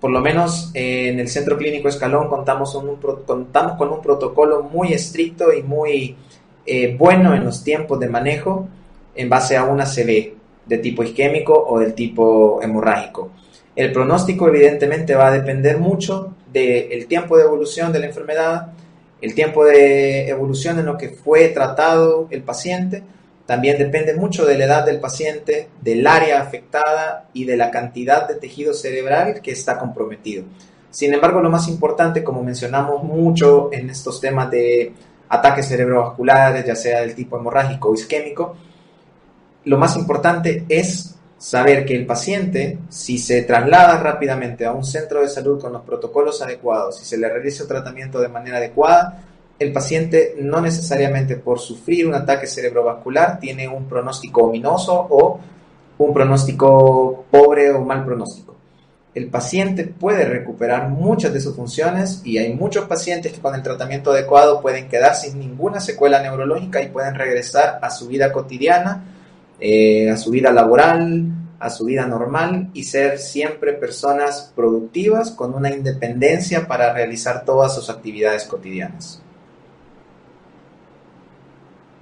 por 0.00 0.10
lo 0.10 0.20
menos 0.20 0.70
en 0.74 1.18
el 1.18 1.28
Centro 1.28 1.56
Clínico 1.56 1.88
Escalón 1.88 2.28
contamos, 2.28 2.72
con 2.72 2.88
un 3.90 4.00
protocolo 4.02 4.62
muy 4.62 4.92
estricto 4.92 5.52
y 5.52 5.62
muy 5.62 6.16
eh, 6.66 6.96
bueno 6.96 7.34
en 7.34 7.44
los 7.44 7.64
tiempos 7.64 7.98
de 7.98 8.08
manejo 8.08 8.68
en 9.14 9.28
base 9.28 9.56
a 9.56 9.64
una 9.64 9.86
CV 9.86 10.34
de 10.66 10.78
tipo 10.78 11.02
isquémico 11.02 11.52
o 11.52 11.80
del 11.80 11.94
tipo 11.94 12.62
hemorrágico. 12.62 13.30
El 13.74 13.92
pronóstico 13.92 14.48
evidentemente 14.48 15.14
va 15.14 15.28
a 15.28 15.32
depender 15.32 15.78
mucho 15.78 16.34
del 16.52 17.06
tiempo 17.06 17.36
de 17.36 17.44
evolución 17.44 17.92
de 17.92 17.98
la 17.98 18.06
enfermedad, 18.06 18.72
el 19.20 19.34
tiempo 19.34 19.64
de 19.64 20.28
evolución 20.28 20.78
en 20.78 20.86
lo 20.86 20.96
que 20.96 21.10
fue 21.10 21.48
tratado 21.48 22.28
el 22.30 22.42
paciente, 22.42 23.02
también 23.48 23.78
depende 23.78 24.12
mucho 24.12 24.44
de 24.44 24.58
la 24.58 24.66
edad 24.66 24.84
del 24.84 25.00
paciente, 25.00 25.70
del 25.80 26.06
área 26.06 26.42
afectada 26.42 27.30
y 27.32 27.46
de 27.46 27.56
la 27.56 27.70
cantidad 27.70 28.28
de 28.28 28.34
tejido 28.34 28.74
cerebral 28.74 29.40
que 29.40 29.52
está 29.52 29.78
comprometido. 29.78 30.44
Sin 30.90 31.14
embargo, 31.14 31.40
lo 31.40 31.48
más 31.48 31.66
importante, 31.66 32.22
como 32.22 32.42
mencionamos 32.42 33.02
mucho 33.02 33.70
en 33.72 33.88
estos 33.88 34.20
temas 34.20 34.50
de 34.50 34.92
ataques 35.30 35.66
cerebrovasculares, 35.66 36.66
ya 36.66 36.76
sea 36.76 37.00
del 37.00 37.14
tipo 37.14 37.38
hemorrágico 37.38 37.88
o 37.88 37.94
isquémico, 37.94 38.54
lo 39.64 39.78
más 39.78 39.96
importante 39.96 40.66
es 40.68 41.14
saber 41.38 41.86
que 41.86 41.96
el 41.96 42.04
paciente, 42.04 42.78
si 42.90 43.16
se 43.16 43.44
traslada 43.44 43.98
rápidamente 43.98 44.66
a 44.66 44.72
un 44.72 44.84
centro 44.84 45.22
de 45.22 45.28
salud 45.30 45.58
con 45.58 45.72
los 45.72 45.84
protocolos 45.84 46.42
adecuados, 46.42 47.00
y 47.00 47.06
se 47.06 47.16
le 47.16 47.30
realiza 47.30 47.62
el 47.62 47.68
tratamiento 47.70 48.20
de 48.20 48.28
manera 48.28 48.58
adecuada, 48.58 49.24
el 49.58 49.72
paciente 49.72 50.36
no 50.40 50.60
necesariamente 50.60 51.36
por 51.36 51.58
sufrir 51.58 52.06
un 52.06 52.14
ataque 52.14 52.46
cerebrovascular 52.46 53.40
tiene 53.40 53.66
un 53.66 53.88
pronóstico 53.88 54.42
ominoso 54.42 55.06
o 55.10 55.40
un 55.98 56.14
pronóstico 56.14 57.24
pobre 57.30 57.72
o 57.72 57.84
mal 57.84 58.04
pronóstico. 58.04 58.54
El 59.14 59.28
paciente 59.30 59.84
puede 59.84 60.24
recuperar 60.26 60.90
muchas 60.90 61.32
de 61.32 61.40
sus 61.40 61.56
funciones 61.56 62.22
y 62.24 62.38
hay 62.38 62.54
muchos 62.54 62.84
pacientes 62.86 63.32
que 63.32 63.40
con 63.40 63.54
el 63.54 63.62
tratamiento 63.64 64.12
adecuado 64.12 64.60
pueden 64.60 64.88
quedar 64.88 65.16
sin 65.16 65.40
ninguna 65.40 65.80
secuela 65.80 66.22
neurológica 66.22 66.80
y 66.80 66.88
pueden 66.88 67.16
regresar 67.16 67.80
a 67.82 67.90
su 67.90 68.06
vida 68.06 68.32
cotidiana, 68.32 69.04
eh, 69.58 70.08
a 70.08 70.16
su 70.16 70.30
vida 70.30 70.52
laboral, 70.52 71.32
a 71.58 71.70
su 71.70 71.86
vida 71.86 72.06
normal 72.06 72.70
y 72.74 72.84
ser 72.84 73.18
siempre 73.18 73.72
personas 73.72 74.52
productivas 74.54 75.32
con 75.32 75.52
una 75.52 75.70
independencia 75.70 76.68
para 76.68 76.92
realizar 76.92 77.44
todas 77.44 77.74
sus 77.74 77.90
actividades 77.90 78.44
cotidianas. 78.44 79.20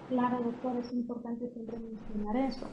Claro, 0.08 0.38
doctor, 0.44 0.72
es 0.84 0.92
importante 0.92 1.48
siempre 1.52 1.78
mencionar 1.78 2.36
eso. 2.48 2.66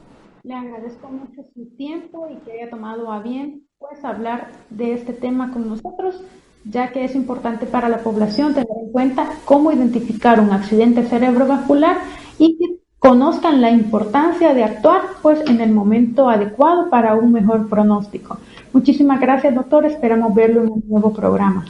Le 0.44 0.54
agradezco 0.54 1.08
mucho 1.08 1.42
su 1.52 1.66
tiempo 1.76 2.28
y 2.30 2.36
que 2.44 2.52
haya 2.52 2.70
tomado 2.70 3.10
a 3.10 3.20
bien 3.20 3.62
pues 3.78 4.04
hablar 4.04 4.52
de 4.70 4.92
este 4.92 5.12
tema 5.12 5.52
con 5.52 5.68
nosotros, 5.68 6.20
ya 6.64 6.92
que 6.92 7.04
es 7.04 7.16
importante 7.16 7.66
para 7.66 7.88
la 7.88 7.98
población 7.98 8.54
tener 8.54 8.68
en 8.84 8.92
cuenta 8.92 9.28
cómo 9.44 9.72
identificar 9.72 10.38
un 10.38 10.50
accidente 10.52 11.02
cerebrovascular 11.02 11.96
y 12.38 12.56
que 12.56 12.76
conozcan 13.00 13.60
la 13.60 13.70
importancia 13.70 14.54
de 14.54 14.62
actuar 14.62 15.02
pues 15.20 15.40
en 15.48 15.60
el 15.60 15.72
momento 15.72 16.28
adecuado 16.28 16.88
para 16.88 17.16
un 17.16 17.32
mejor 17.32 17.68
pronóstico. 17.68 18.38
Muchísimas 18.72 19.20
gracias, 19.20 19.54
doctor. 19.54 19.86
Esperamos 19.86 20.34
verlo 20.34 20.62
en 20.62 20.70
un 20.70 20.84
nuevo 20.86 21.12
programa. 21.12 21.66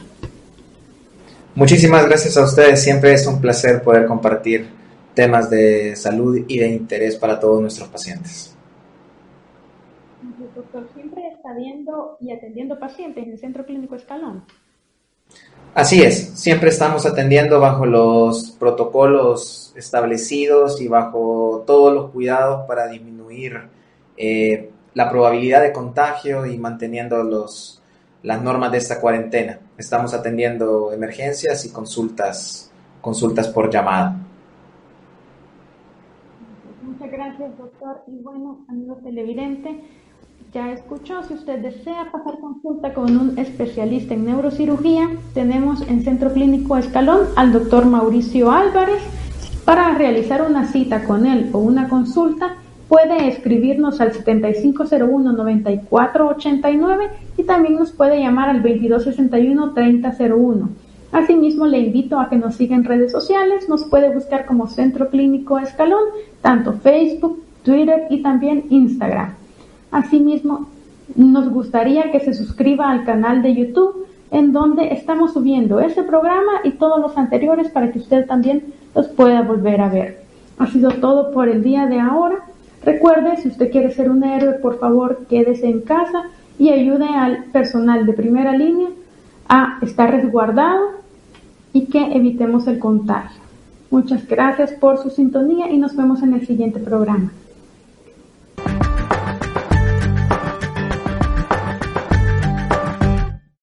Muchísimas 1.55 2.05
gracias 2.05 2.37
a 2.37 2.43
ustedes. 2.43 2.83
Siempre 2.83 3.13
es 3.13 3.25
un 3.25 3.41
placer 3.41 3.81
poder 3.81 4.05
compartir 4.05 4.84
temas 5.15 5.49
de 5.49 5.95
salud 5.95 6.43
y 6.47 6.59
de 6.59 6.67
interés 6.67 7.15
para 7.15 7.39
todos 7.39 7.61
nuestros 7.61 7.87
pacientes. 7.87 8.55
Doctor, 10.55 10.87
¿siempre 10.93 11.27
está 11.27 11.53
viendo 11.53 12.17
y 12.19 12.31
atendiendo 12.31 12.79
pacientes 12.79 13.23
en 13.23 13.31
el 13.31 13.39
Centro 13.39 13.65
Clínico 13.65 13.95
Escalón? 13.95 14.43
Así 15.73 16.01
es, 16.01 16.31
siempre 16.35 16.69
estamos 16.69 17.05
atendiendo 17.05 17.59
bajo 17.59 17.85
los 17.85 18.51
protocolos 18.51 19.73
establecidos 19.75 20.79
y 20.79 20.87
bajo 20.87 21.63
todos 21.67 21.93
los 21.93 22.11
cuidados 22.11 22.65
para 22.67 22.87
disminuir 22.87 23.67
eh, 24.15 24.69
la 24.93 25.09
probabilidad 25.09 25.61
de 25.61 25.73
contagio 25.73 26.45
y 26.45 26.57
manteniendo 26.57 27.23
los, 27.23 27.81
las 28.23 28.41
normas 28.41 28.71
de 28.71 28.77
esta 28.77 29.01
cuarentena. 29.01 29.59
Estamos 29.77 30.13
atendiendo 30.13 30.93
emergencias 30.93 31.65
y 31.65 31.71
consultas, 31.71 32.71
consultas 33.01 33.49
por 33.49 33.69
llamada 33.69 34.24
gracias, 37.25 37.57
doctor. 37.57 38.03
Y 38.07 38.21
bueno, 38.21 38.65
amigo 38.69 38.99
televidente, 39.03 39.81
ya 40.53 40.71
escuchó, 40.71 41.23
si 41.23 41.33
usted 41.33 41.57
desea 41.59 42.09
pasar 42.11 42.37
consulta 42.39 42.93
con 42.93 43.17
un 43.17 43.39
especialista 43.39 44.13
en 44.13 44.25
neurocirugía, 44.25 45.09
tenemos 45.33 45.81
en 45.87 46.03
Centro 46.03 46.31
Clínico 46.33 46.77
Escalón 46.77 47.21
al 47.35 47.51
doctor 47.51 47.87
Mauricio 47.87 48.51
Álvarez 48.51 49.01
para 49.65 49.97
realizar 49.97 50.47
una 50.47 50.67
cita 50.67 51.03
con 51.05 51.25
él 51.25 51.49
o 51.53 51.57
una 51.59 51.89
consulta. 51.89 52.57
puede 52.87 53.27
escribirnos 53.27 53.99
al 53.99 54.13
7501-9489 54.13 57.09
y 57.35 57.43
también 57.43 57.77
nos 57.77 57.91
puede 57.91 58.19
llamar 58.19 58.49
al 58.49 58.61
2261-3001. 58.61 60.69
Asimismo, 61.15 61.65
le 61.65 61.79
invito 61.79 62.19
a 62.19 62.27
que 62.27 62.35
nos 62.35 62.55
siga 62.55 62.75
en 62.75 62.83
redes 62.83 63.13
sociales, 63.13 63.69
nos 63.69 63.85
puede 63.85 64.13
buscar 64.13 64.45
como 64.45 64.67
Centro 64.67 65.09
Clínico 65.09 65.57
Escalón, 65.57 66.03
tanto 66.41 66.73
Facebook, 66.73 67.41
Twitter 67.63 68.07
y 68.09 68.21
también 68.21 68.65
Instagram. 68.69 69.29
Asimismo, 69.91 70.67
nos 71.15 71.47
gustaría 71.47 72.11
que 72.11 72.19
se 72.19 72.33
suscriba 72.33 72.91
al 72.91 73.05
canal 73.05 73.41
de 73.41 73.55
YouTube, 73.55 74.07
en 74.29 74.51
donde 74.51 74.91
estamos 74.91 75.31
subiendo 75.31 75.79
ese 75.79 76.03
programa 76.03 76.51
y 76.65 76.71
todos 76.71 76.99
los 76.99 77.17
anteriores 77.17 77.69
para 77.69 77.93
que 77.93 77.99
usted 77.99 78.25
también 78.25 78.73
los 78.93 79.07
pueda 79.07 79.41
volver 79.41 79.79
a 79.79 79.87
ver. 79.87 80.19
Ha 80.59 80.67
sido 80.67 80.89
todo 80.91 81.31
por 81.31 81.47
el 81.47 81.63
día 81.63 81.85
de 81.85 82.01
ahora. 82.01 82.39
Recuerde, 82.83 83.37
si 83.37 83.47
usted 83.47 83.71
quiere 83.71 83.91
ser 83.91 84.09
un 84.09 84.21
héroe, 84.21 84.55
por 84.55 84.79
favor, 84.79 85.27
quédese 85.29 85.67
en 85.67 85.79
casa 85.79 86.23
y 86.59 86.71
ayude 86.71 87.05
al 87.05 87.45
personal 87.53 88.05
de 88.05 88.11
primera 88.11 88.51
línea 88.51 88.89
a 89.47 89.77
estar 89.81 90.11
resguardado 90.11 91.04
y 91.75 91.87
que 91.87 92.01
evitemos 92.15 92.67
el 92.67 92.79
contagio. 92.79 93.41
Muchas 93.91 94.25
gracias 94.25 94.71
por 94.71 94.97
su 94.97 95.09
sintonía 95.09 95.69
y 95.69 95.77
nos 95.77 95.93
vemos 95.93 96.23
en 96.23 96.33
el 96.33 96.47
siguiente 96.47 96.79
programa. 96.79 97.33